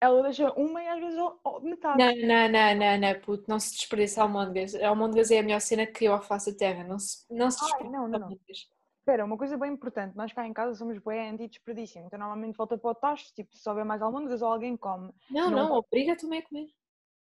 ela 0.02 0.21
deixa 0.23 0.52
uma 0.52 0.84
e 0.84 0.88
às 0.89 0.99
vezes 0.99 1.17
metade. 1.62 1.97
Não, 1.97 2.28
não, 2.28 2.49
não, 2.49 2.76
não, 2.76 2.97
não, 2.99 3.21
puto, 3.21 3.45
não 3.47 3.58
se 3.58 3.71
desperdiça 3.71 4.21
almôndegas. 4.21 4.76
Almôndegas 4.76 5.32
é 5.32 5.39
a 5.39 5.43
melhor 5.43 5.62
cena 5.62 5.88
que 5.88 6.04
eu 6.04 6.21
faço 6.21 6.52
da 6.52 6.58
terra. 6.58 6.84
Não 6.84 6.99
se, 6.99 7.26
não 7.32 7.49
se 7.49 7.60
Ai, 7.62 7.67
desperdiça 7.67 7.97
não, 7.97 8.08
não, 8.10 8.19
não. 8.19 8.23
almôndegas. 8.26 8.67
Espera, 9.04 9.26
uma 9.26 9.38
coisa 9.38 9.58
bem 9.58 9.74
importante, 9.74 10.16
nós 10.16 10.32
cá 10.32 10.48
em 10.48 10.54
casa 10.54 10.76
somos 10.76 10.98
bem 10.98 11.32
anti-desperdício, 11.32 12.00
então 12.00 12.18
normalmente 12.18 12.56
volta 12.56 12.78
para 12.78 12.92
o 12.92 12.96
tacho, 12.96 13.34
tipo, 13.36 13.54
se 13.54 13.68
houver 13.68 13.84
mais 13.84 14.02
almôndegas 14.02 14.42
ou 14.42 14.48
alguém 14.48 14.78
come. 14.78 15.12
Não, 15.30 15.52
Não 15.52 15.68
não, 15.68 15.76
obriga 15.76 16.16
também 16.16 16.39
a 16.39 16.42
comer. 16.42 16.68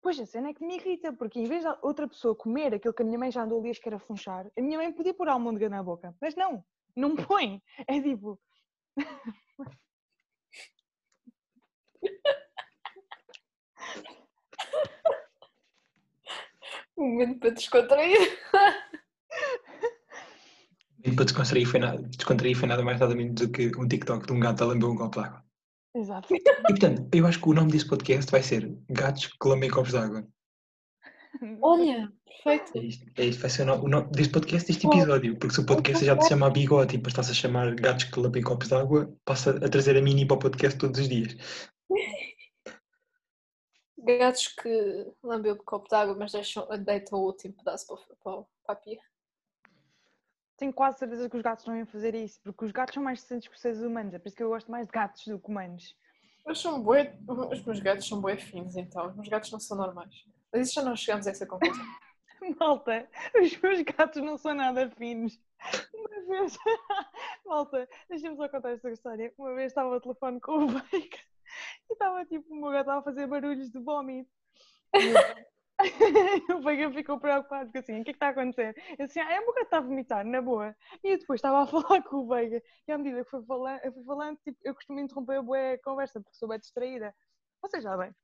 Pois 0.03 0.21
a 0.21 0.27
cena 0.27 0.51
é 0.51 0.53
que 0.53 0.63
me 0.63 0.77
irrita, 0.77 1.15
porque 1.15 1.41
em 1.41 1.47
vez 1.47 1.65
de 1.65 1.75
outra 1.81 2.07
pessoa 2.07 2.37
comer 2.37 2.75
aquilo 2.75 2.93
que 2.93 3.01
a 3.01 3.07
minha 3.07 3.19
mãe 3.19 3.31
já 3.31 3.43
andou 3.43 3.59
ali 3.59 3.71
a 3.71 3.73
escarafunchar, 3.73 4.51
a 4.55 4.61
minha 4.61 4.77
mãe 4.77 4.93
podia 4.93 5.15
pôr 5.15 5.31
a 5.31 5.33
almôndega 5.33 5.71
na 5.71 5.83
boca, 5.83 6.15
mas 6.21 6.35
não, 6.37 6.63
não 6.95 7.17
põe. 7.17 7.63
É 7.87 7.99
tipo, 8.03 8.39
Um 16.99 17.13
momento 17.13 17.41
para 17.41 17.51
descontrair. 17.51 18.19
E 21.05 21.11
para 21.13 21.25
descontrair 21.25 21.67
foi, 21.67 21.81
nada, 21.81 21.99
descontrair 22.03 22.57
foi 22.57 22.69
nada 22.69 22.83
mais 22.83 23.01
nada 23.01 23.15
menos 23.15 23.35
do 23.35 23.51
que 23.51 23.73
um 23.77 23.89
TikTok 23.89 24.27
de 24.27 24.33
um 24.33 24.41
gato 24.41 24.63
a 24.63 24.67
lamber 24.67 24.89
um 24.89 24.97
copo 24.97 25.21
de 25.21 25.27
água. 25.27 25.45
exato. 25.95 26.35
E 26.35 26.41
portanto, 26.69 27.09
eu 27.13 27.27
acho 27.27 27.41
que 27.41 27.49
o 27.49 27.55
nome 27.55 27.73
desse 27.73 27.89
podcast 27.89 28.31
vai 28.31 28.43
ser 28.43 28.73
Gatos 28.89 29.27
que 29.27 29.49
lambem 29.49 29.71
copos 29.71 29.91
de 29.91 29.99
água. 29.99 30.27
Olha, 31.63 32.13
perfeito. 32.25 32.79
É 32.79 32.81
isto, 32.85 33.07
é 33.17 33.25
isto 33.25 33.41
vai 33.41 33.51
ser 33.51 33.63
o 33.63 33.67
nome, 33.67 33.85
o 33.85 33.89
nome 33.89 34.11
deste 34.13 34.33
podcast, 34.33 34.67
deste 34.69 34.87
episódio. 34.87 35.37
Porque 35.39 35.55
se 35.55 35.61
o 35.61 35.67
podcast 35.67 36.05
já 36.05 36.17
te 36.17 36.29
chama 36.29 36.51
bigode 36.51 36.95
e 36.95 36.99
depois 36.99 37.13
estás 37.13 37.31
a 37.31 37.35
chamar 37.35 37.75
Gatos 37.75 38.05
que 38.05 38.21
lambem 38.21 38.43
copos 38.43 38.69
de 38.69 38.75
água, 38.75 39.13
passa 39.25 39.51
a 39.57 39.69
trazer 39.69 39.97
a 39.97 40.03
mini 40.03 40.27
para 40.27 40.37
o 40.37 40.41
podcast 40.41 40.79
todos 40.79 41.01
os 41.01 41.09
dias. 41.09 41.37
Gatos 43.99 44.49
que 44.49 45.07
lambeu 45.23 45.55
o 45.55 45.63
copo 45.65 45.89
de 45.89 45.95
água, 45.95 46.15
mas 46.17 46.33
deixam, 46.33 46.67
deitam 46.85 47.19
o 47.21 47.27
último 47.27 47.55
pedaço 47.55 47.87
para, 47.87 47.97
o- 47.97 48.17
para, 48.23 48.47
para 48.67 48.73
a 48.75 48.77
pia. 48.77 48.99
Tenho 50.63 50.73
quase 50.73 51.01
certeza 51.01 51.29
que 51.29 51.37
os 51.37 51.43
gatos 51.43 51.67
não 51.67 51.77
iam 51.77 51.87
fazer 51.87 52.15
isso, 52.15 52.41
porque 52.41 52.65
os 52.65 52.71
gatos 52.71 52.95
são 52.95 53.03
mais 53.03 53.21
decentes 53.21 53.49
que 53.49 53.55
os 53.57 53.61
seres 53.61 53.81
humanos, 53.81 54.15
é 54.15 54.19
por 54.21 54.29
isso 54.29 54.37
que 54.37 54.45
eu 54.45 54.49
gosto 54.49 54.71
mais 54.71 54.87
de 54.87 54.93
gatos 54.93 55.27
do 55.27 55.37
que 55.37 55.51
humanos. 55.51 55.97
Mas 56.47 56.61
são 56.61 56.81
bué, 56.81 57.19
os 57.51 57.65
meus 57.65 57.81
gatos 57.81 58.07
são 58.07 58.21
bué 58.21 58.37
finos, 58.37 58.77
então. 58.77 59.09
Os 59.09 59.17
meus 59.17 59.27
gatos 59.27 59.51
não 59.51 59.59
são 59.59 59.77
normais. 59.77 60.25
Mas 60.53 60.69
isso 60.69 60.75
já 60.75 60.83
não 60.85 60.95
chegamos 60.95 61.27
a 61.27 61.31
essa 61.33 61.45
conclusão. 61.49 61.85
Malta, 62.61 63.09
os 63.35 63.57
meus 63.61 63.83
gatos 63.83 64.23
não 64.23 64.39
são 64.39 64.55
nada 64.55 64.89
finos. 64.91 65.37
Uma 65.93 66.27
vez, 66.29 66.57
malta, 67.45 67.89
deixa-me 68.09 68.37
só 68.37 68.49
contar 68.49 68.71
esta 68.71 68.91
história. 68.93 69.35
Uma 69.37 69.57
vez 69.57 69.73
estava 69.73 69.93
ao 69.93 70.01
telefone 70.01 70.41
com 70.41 70.59
o 70.59 70.69
Veiga 70.69 71.19
e 71.91 71.93
estava 71.93 72.25
tipo, 72.25 72.55
o 72.55 72.57
meu 72.57 72.71
gato 72.71 72.83
estava 72.83 73.01
a 73.01 73.03
fazer 73.03 73.27
barulhos 73.27 73.69
de 73.69 73.81
vómito. 73.81 74.31
E 74.95 75.13
o 76.55 76.61
Veiga 76.63 76.91
ficou 76.93 77.19
preocupado, 77.19 77.67
porque 77.67 77.79
assim, 77.79 78.01
o 78.01 78.05
que 78.05 78.11
é 78.11 78.13
que 78.13 78.17
está 78.17 78.29
a 78.29 78.31
acontecer? 78.31 78.75
Eu 78.99 79.07
disse, 79.07 79.21
ah, 79.21 79.33
é 79.33 79.41
o 79.41 79.45
meu 79.45 79.55
gato 79.55 79.65
está 79.65 79.79
a 79.79 79.81
vomitar, 79.81 80.25
na 80.25 80.41
boa. 80.41 80.75
E 81.03 81.09
eu 81.09 81.19
depois 81.19 81.39
estava 81.39 81.63
a 81.63 81.67
falar 81.67 82.03
com 82.03 82.17
o 82.17 82.29
Veiga 82.29 82.63
e 82.87 82.93
à 82.93 82.99
medida 82.99 83.25
que 83.25 83.31
foi 83.31 83.43
falando, 83.45 83.81
eu 83.85 83.93
fui 83.93 84.05
falando 84.05 84.39
tipo, 84.39 84.59
eu 84.65 84.75
costumo 84.75 85.01
interromper 85.01 85.39
a 85.39 85.79
conversa, 85.83 86.21
porque 86.21 86.37
sou 86.37 86.49
bem 86.49 86.59
distraída. 86.59 87.15
Vocês 87.63 87.83
já 87.83 87.97
bem. 87.97 88.15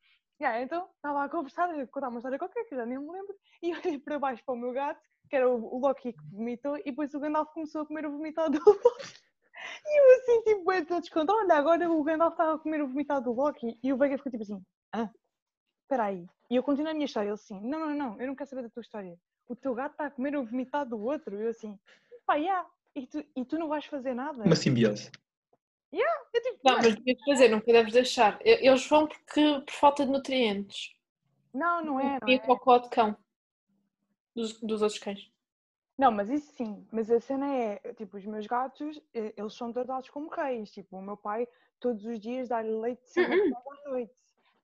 Yeah, 0.40 0.62
então 0.62 0.88
estava 0.94 1.24
a 1.24 1.28
conversar, 1.28 1.68
a 1.68 1.86
contar 1.88 2.08
uma 2.08 2.18
história 2.18 2.38
qualquer, 2.38 2.64
que 2.64 2.76
já 2.76 2.86
nem 2.86 2.98
me 2.98 3.10
lembro, 3.10 3.34
e 3.60 3.74
olhei 3.74 3.98
para 3.98 4.20
baixo 4.20 4.42
para 4.44 4.54
o 4.54 4.58
meu 4.58 4.72
gato, 4.72 5.00
que 5.28 5.34
era 5.34 5.48
o, 5.48 5.76
o 5.76 5.80
Loki 5.80 6.12
que 6.12 6.24
vomitou, 6.30 6.76
e 6.78 6.84
depois 6.84 7.12
o 7.12 7.18
Gandalf 7.18 7.52
começou 7.52 7.82
a 7.82 7.86
comer 7.86 8.06
o 8.06 8.12
vomitado 8.12 8.58
do 8.58 8.64
Loki. 8.64 9.14
E 9.84 10.00
eu 10.00 10.20
assim, 10.20 10.42
tipo, 10.42 10.70
é 10.70 10.84
todo 10.84 11.00
desconto. 11.00 11.32
Olha, 11.32 11.54
agora 11.54 11.90
o 11.90 12.04
Gandalf 12.04 12.34
estava 12.34 12.54
a 12.54 12.58
comer 12.58 12.82
o 12.82 12.88
vomitado 12.88 13.24
do 13.24 13.32
Loki, 13.32 13.78
e 13.82 13.92
o 13.92 13.98
Veiga 13.98 14.16
ficou 14.16 14.30
tipo 14.30 14.44
assim, 14.44 14.64
ah, 14.92 15.10
espera 15.82 16.04
aí. 16.04 16.26
E 16.50 16.56
eu 16.56 16.62
continuo 16.62 16.90
a 16.90 16.94
minha 16.94 17.04
história, 17.06 17.28
ele 17.28 17.34
assim, 17.34 17.60
não, 17.60 17.78
não, 17.80 17.94
não, 17.94 18.20
eu 18.20 18.26
não 18.26 18.34
quero 18.34 18.48
saber 18.48 18.62
da 18.62 18.70
tua 18.70 18.80
história. 18.80 19.18
O 19.46 19.54
teu 19.54 19.74
gato 19.74 19.92
está 19.92 20.06
a 20.06 20.10
comer 20.10 20.36
o 20.36 20.44
vomitado 20.44 20.90
do 20.96 21.02
outro. 21.02 21.36
Eu 21.38 21.50
assim, 21.50 21.78
pá, 22.26 22.34
yeah. 22.36 22.68
e, 22.94 23.06
tu, 23.06 23.24
e 23.36 23.44
tu 23.44 23.58
não 23.58 23.68
vais 23.68 23.84
fazer 23.84 24.14
nada? 24.14 24.42
Uma 24.44 24.56
simbiose. 24.56 25.10
Eu 25.90 26.42
tipo, 26.42 26.58
Não, 26.62 26.74
"Ué, 26.74 26.82
mas 26.82 26.94
devias 26.96 27.18
fazer, 27.24 27.48
nunca 27.48 27.72
deves 27.72 27.92
deixar. 27.92 28.38
Eles 28.42 28.86
vão 28.86 29.06
porque, 29.06 29.60
por 29.66 29.72
falta 29.72 30.04
de 30.04 30.12
nutrientes. 30.12 30.94
não, 31.52 31.82
não 31.82 31.98
é, 32.00 32.18
não 32.20 32.28
E 32.28 32.34
é. 32.34 32.38
cocó 32.38 32.78
de 32.78 32.88
cão. 32.90 33.16
Dos, 34.34 34.60
dos 34.60 34.82
outros 34.82 35.00
cães. 35.00 35.30
Não, 35.96 36.12
mas 36.12 36.28
isso 36.28 36.52
sim. 36.52 36.86
Mas 36.92 37.10
a 37.10 37.18
cena 37.20 37.46
é, 37.52 37.78
tipo, 37.94 38.16
os 38.18 38.24
meus 38.26 38.46
gatos, 38.46 39.00
eh, 39.14 39.32
eles 39.36 39.54
são 39.54 39.72
tratados 39.72 40.08
como 40.10 40.28
reis. 40.28 40.70
Tipo, 40.70 40.98
o 40.98 41.02
meu 41.02 41.16
pai, 41.16 41.48
todos 41.80 42.04
os 42.04 42.20
dias, 42.20 42.48
dá-lhe 42.48 42.70
leite 42.70 43.08
sempre 43.08 43.40
Uhum. 43.40 43.56
à 43.56 43.88
noite. 43.90 44.14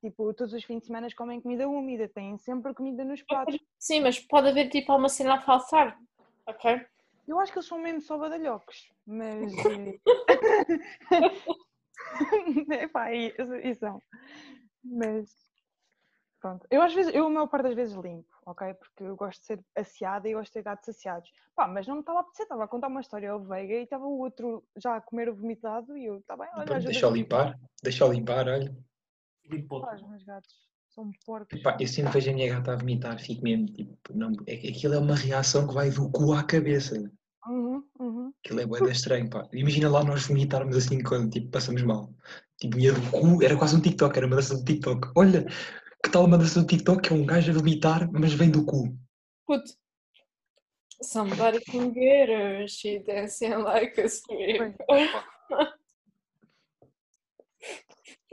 Tipo, 0.05 0.35
todos 0.35 0.53
os 0.53 0.63
fins 0.63 0.81
de 0.81 0.87
semana 0.89 1.09
comem 1.17 1.41
comida 1.41 1.67
úmida, 1.67 2.07
têm 2.07 2.37
sempre 2.37 2.75
comida 2.75 3.03
nos 3.03 3.23
pratos. 3.23 3.59
Sim, 3.79 4.03
mas 4.03 4.21
pode 4.21 4.49
haver 4.49 4.69
tipo 4.69 4.93
alguma 4.93 5.09
cena 5.09 5.37
a 5.37 5.41
faltar. 5.41 5.99
Ok? 6.47 6.79
Eu 7.27 7.41
acho 7.41 7.51
que 7.51 7.59
eles 7.59 7.67
são 7.67 7.79
mesmo 7.79 8.03
só 8.03 8.19
badalhocos, 8.19 8.93
mas. 9.07 9.51
é 12.71 12.87
pá, 12.89 13.15
e, 13.15 13.35
e 13.63 13.75
são. 13.77 13.99
Mas. 14.85 15.35
Pronto. 16.39 16.67
Eu 16.71 16.83
às 16.83 16.93
vezes, 16.93 17.15
eu 17.15 17.25
a 17.25 17.31
maior 17.31 17.47
parte 17.47 17.63
das 17.63 17.75
vezes 17.75 17.97
limpo, 17.97 18.29
ok? 18.45 18.75
Porque 18.75 19.05
eu 19.05 19.17
gosto 19.17 19.41
de 19.41 19.47
ser 19.47 19.65
asseada 19.75 20.29
e 20.29 20.35
gosto 20.35 20.51
de 20.51 20.53
ter 20.53 20.65
gatos 20.65 20.91
asseados. 20.91 21.33
Pá, 21.57 21.67
mas 21.67 21.87
não 21.87 21.95
me 21.95 22.01
estava 22.01 22.19
a 22.19 22.21
apetecer, 22.21 22.45
estava 22.45 22.65
a 22.65 22.69
contar 22.69 22.89
uma 22.89 23.01
história 23.01 23.31
ao 23.31 23.41
Veiga 23.41 23.73
e 23.73 23.85
estava 23.85 24.05
o 24.05 24.19
outro 24.19 24.63
já 24.77 24.97
a 24.97 25.01
comer 25.01 25.31
o 25.31 25.35
vomitado 25.35 25.97
e 25.97 26.05
eu, 26.05 26.19
está 26.19 26.37
bem, 26.37 26.47
olha, 26.49 26.57
Pronto, 26.57 26.75
ajuda 26.75 26.93
deixa 26.93 27.07
eu 27.07 27.11
limpar, 27.11 27.59
deixa 27.83 28.05
eu 28.05 28.13
limpar, 28.13 28.47
olha. 28.49 28.94
Os 29.51 30.09
meus 30.09 30.25
gatos 30.25 30.55
são 30.95 31.11
porcos. 31.27 31.59
Epá, 31.59 31.77
eu 31.81 31.87
sempre 31.87 32.13
vejo 32.13 32.31
a 32.31 32.35
minha 32.35 32.55
gata 32.55 32.73
a 32.73 32.77
vomitar, 32.77 33.19
fico 33.21 33.43
mesmo 33.43 33.67
tipo, 33.67 33.97
não, 34.15 34.33
é, 34.47 34.55
aquilo 34.55 34.95
é 34.95 34.99
uma 34.99 35.15
reação 35.15 35.67
que 35.67 35.75
vai 35.75 35.91
do 35.91 36.11
cu 36.11 36.33
à 36.33 36.43
cabeça. 36.43 37.11
Uhum, 37.47 37.85
uhum. 37.99 38.33
Aquilo 38.43 38.61
é 38.61 38.67
bué 38.67 38.91
estranho, 38.91 39.29
pá. 39.29 39.47
Imagina 39.53 39.91
lá 39.91 40.03
nós 40.03 40.27
vomitarmos 40.27 40.77
assim 40.77 41.03
quando 41.03 41.31
tipo, 41.31 41.51
passamos 41.51 41.83
mal. 41.83 42.13
Tipo, 42.59 42.77
vinha 42.77 42.93
do 42.93 43.11
cu, 43.11 43.43
era 43.43 43.57
quase 43.57 43.77
um 43.77 43.81
TikTok, 43.81 44.17
era 44.17 44.27
uma 44.27 44.37
dança 44.37 44.57
do 44.57 44.65
TikTok. 44.65 45.13
Olha, 45.15 45.45
que 46.03 46.11
tal 46.11 46.25
uma 46.25 46.39
dança 46.39 46.61
do 46.61 46.67
TikTok 46.67 47.03
que 47.03 47.13
é 47.13 47.17
um 47.17 47.27
gajo 47.27 47.51
a 47.51 47.55
vomitar, 47.55 48.11
mas 48.11 48.33
vem 48.33 48.51
do 48.51 48.65
cu. 48.65 48.97
Puto. 49.47 49.73
Somebody 51.03 51.61
can 51.61 51.93
get 51.93 52.31
her, 52.31 52.67
she 52.67 53.01
dancing 53.01 53.63
like 53.63 54.01
a 54.01 54.09
stripper. 54.09 54.75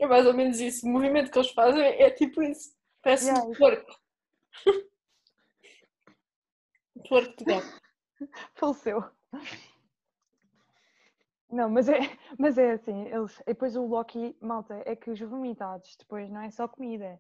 É 0.02 0.08
mais 0.08 0.26
ou 0.26 0.34
menos 0.34 0.60
isso. 0.60 0.84
O 0.86 0.90
movimento 0.90 1.30
que 1.30 1.38
eles 1.38 1.52
fazem 1.52 1.84
é 1.84 2.10
tipo 2.10 2.42
isso. 2.42 2.76
Parece 3.04 3.28
Yeah, 3.28 3.48
um 3.48 3.54
porco. 3.54 4.00
Um 6.96 7.04
porco 7.04 7.36
de 7.38 7.46
gato. 7.46 7.80
Faleceu. 8.56 9.04
Não, 11.50 11.70
mas 11.70 11.88
é, 11.88 12.00
mas 12.38 12.58
é 12.58 12.72
assim, 12.72 13.08
eles, 13.08 13.40
e 13.42 13.46
depois 13.46 13.76
o 13.76 13.86
Loki, 13.86 14.36
malta, 14.42 14.82
é 14.86 14.96
que 14.96 15.10
os 15.12 15.20
vomitados 15.20 15.96
depois 15.98 16.30
não 16.30 16.42
é 16.42 16.50
só 16.50 16.68
comida, 16.68 17.20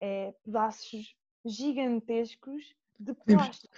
é 0.00 0.32
pedaços 0.44 1.14
gigantescos 1.44 2.74
de 2.98 3.12
plástico. 3.14 3.74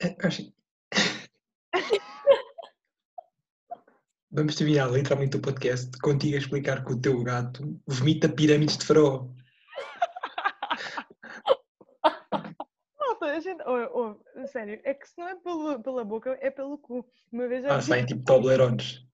É, 0.00 0.16
acho- 0.26 0.52
Vamos 4.34 4.56
terminar 4.56 4.90
literalmente 4.90 5.36
o 5.36 5.40
podcast 5.40 5.96
contigo 5.98 6.34
a 6.34 6.38
explicar 6.38 6.84
que 6.84 6.92
o 6.92 7.00
teu 7.00 7.22
gato 7.22 7.80
vomita 7.86 8.28
pirâmides 8.28 8.76
de 8.76 8.84
faraó. 8.84 9.28
A 13.22 13.40
gente, 13.40 13.62
oh, 13.66 14.16
oh, 14.36 14.46
sério, 14.48 14.80
é 14.84 14.92
que 14.94 15.08
se 15.08 15.18
não 15.18 15.28
é 15.28 15.34
pelo, 15.36 15.80
pela 15.82 16.04
boca, 16.04 16.38
é 16.40 16.50
pelo 16.50 16.78
cu. 16.78 17.04
Uma 17.32 17.48
vez 17.48 17.62
já 17.64 17.76
Ah, 17.76 17.80
saem 17.80 18.06
tipo 18.06 18.24
Toblerones. 18.24 19.04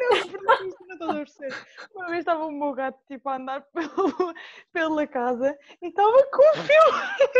Não, 0.00 0.28
porque 0.28 0.64
isto 0.68 0.86
não 0.86 0.98
a. 0.98 1.48
Uma 1.94 2.06
vez 2.06 2.18
estava 2.20 2.46
o 2.46 2.50
meu 2.52 2.72
gato 2.72 2.98
tipo, 3.06 3.28
a 3.28 3.36
andar 3.36 3.62
pelo- 3.72 4.34
pela 4.72 5.06
casa 5.06 5.56
e 5.82 5.88
estava 5.88 6.24
com 6.30 6.42
um 6.42 6.62
fio 6.62 6.82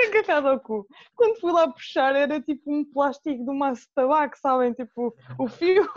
agarrado 0.08 0.48
ao 0.48 0.60
cu. 0.60 0.86
Quando 1.14 1.40
fui 1.40 1.52
lá 1.52 1.68
puxar, 1.70 2.16
era 2.16 2.40
tipo 2.40 2.72
um 2.72 2.84
plástico 2.84 3.44
de 3.44 3.50
um 3.50 3.54
maço 3.54 3.82
de 3.82 3.94
tabaco, 3.94 4.36
sabem? 4.38 4.72
Tipo, 4.72 5.14
o 5.38 5.48
fio. 5.48 5.88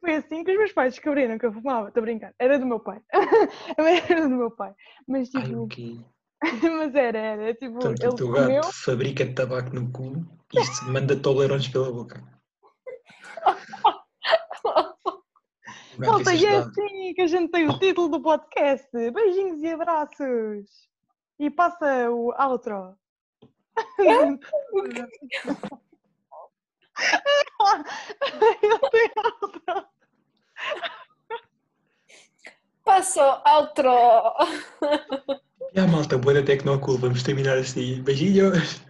Foi 0.00 0.14
assim 0.14 0.44
que 0.44 0.50
os 0.52 0.58
meus 0.58 0.72
pais 0.72 0.94
descobriram 0.94 1.38
que 1.38 1.46
eu 1.46 1.52
fumava. 1.52 1.88
Estou 1.88 2.00
a 2.00 2.04
brincar. 2.04 2.34
Era 2.38 2.58
do 2.58 2.66
meu 2.66 2.80
pai. 2.80 3.00
era 4.08 4.28
do 4.28 4.36
meu 4.36 4.50
pai. 4.50 4.74
Mas 5.06 5.30
Ai, 5.34 5.42
tipo, 5.42 5.64
ok. 5.64 6.00
mas 6.78 6.94
era, 6.94 7.18
era. 7.18 7.54
Tipo, 7.54 7.78
Portanto, 7.78 8.02
ele 8.02 8.08
o 8.08 8.14
teu 8.14 8.26
comeu. 8.32 8.62
gato 8.62 8.72
fabrica 8.72 9.34
tabaco 9.34 9.74
no 9.74 9.90
cu 9.90 10.24
e 10.54 10.60
isto 10.60 10.84
manda 10.86 11.16
Toblerones 11.16 11.68
pela 11.68 11.92
boca. 11.92 12.22
O 15.98 16.06
Malta, 16.06 16.32
é 16.32 16.36
e 16.36 16.46
é 16.46 16.56
assim 16.58 17.12
que 17.12 17.22
a 17.22 17.26
gente 17.26 17.50
tem 17.50 17.68
o 17.68 17.76
título 17.76 18.08
do 18.08 18.22
podcast. 18.22 18.88
Beijinhos 18.92 19.60
e 19.60 19.68
abraços. 19.72 20.88
E 21.40 21.50
passa 21.50 22.08
o 22.08 22.32
outro. 22.40 22.96
Ele 23.98 24.38
tem 28.90 29.10
outro. 29.42 29.88
Passa 32.84 33.22
ao 33.44 33.62
outro. 33.62 33.90
E 35.78 35.80
a 35.80 35.86
malta 35.86 36.18
boa 36.18 36.34
da 36.34 36.42
Tecnocool, 36.42 36.98
vamos 36.98 37.22
terminar 37.22 37.56
assim. 37.56 38.02
Beijinhos! 38.02 38.82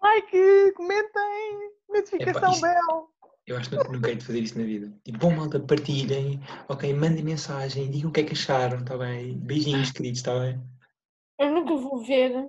Like, 0.00 0.72
comentem. 0.76 1.72
Notificação 1.88 2.52
isto- 2.52 2.60
bell. 2.62 3.08
Eu 3.44 3.56
acho 3.56 3.68
que 3.68 3.74
nunca, 3.74 3.88
nunca 3.90 4.08
hei 4.10 4.14
de 4.14 4.24
fazer 4.24 4.38
isso 4.38 4.56
na 4.56 4.64
vida. 4.64 4.96
Tipo, 5.02 5.18
bom 5.18 5.30
malta, 5.34 5.58
partilhem, 5.58 6.40
ok, 6.68 6.94
mandem 6.94 7.24
mensagem, 7.24 7.90
digam 7.90 8.10
o 8.10 8.12
que 8.12 8.20
é 8.20 8.22
que 8.22 8.34
acharam, 8.34 8.78
está 8.78 8.96
bem? 8.96 9.36
Beijinhos, 9.36 9.90
queridos, 9.90 10.20
está 10.20 10.38
bem? 10.38 10.62
Eu 11.40 11.50
nunca 11.50 11.74
vou 11.74 12.04
ver. 12.04 12.48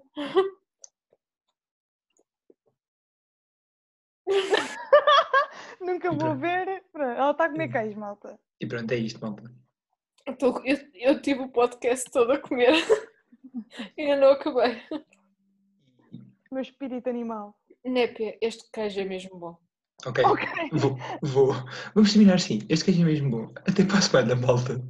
Nunca 5.79 6.11
vou 6.11 6.35
ver. 6.35 6.83
Pronto, 6.91 7.09
Ela 7.09 7.31
está 7.31 7.45
a 7.45 7.49
comer 7.49 7.69
queijo, 7.71 7.99
malta. 7.99 8.39
E 8.59 8.65
pronto, 8.67 8.91
é 8.91 8.97
isto, 8.97 9.19
malta. 9.21 9.43
Eu, 10.25 10.37
tô- 10.37 10.61
eu, 10.65 10.77
eu 10.93 11.21
tive 11.21 11.41
o 11.41 11.49
podcast 11.49 12.09
todo 12.11 12.31
a 12.31 12.37
comer. 12.39 12.73
Ainda 13.97 14.15
não 14.17 14.31
acabei. 14.31 14.81
Meu 16.51 16.61
espírito 16.61 17.09
animal. 17.09 17.55
Népia, 17.85 18.37
este 18.41 18.69
queijo 18.71 18.99
é 18.99 19.05
mesmo 19.05 19.37
bom. 19.37 19.57
Ok, 20.05 20.23
Ok. 20.25 20.47
vou, 20.71 20.97
vou. 21.21 21.53
Vamos 21.93 22.11
terminar 22.11 22.35
assim. 22.35 22.59
Este 22.69 22.85
queijo 22.85 23.01
é 23.01 23.05
mesmo 23.05 23.29
bom. 23.29 23.51
Até 23.67 23.83
para 23.85 23.97
a 23.97 24.01
semana, 24.01 24.35
malta. 24.35 24.81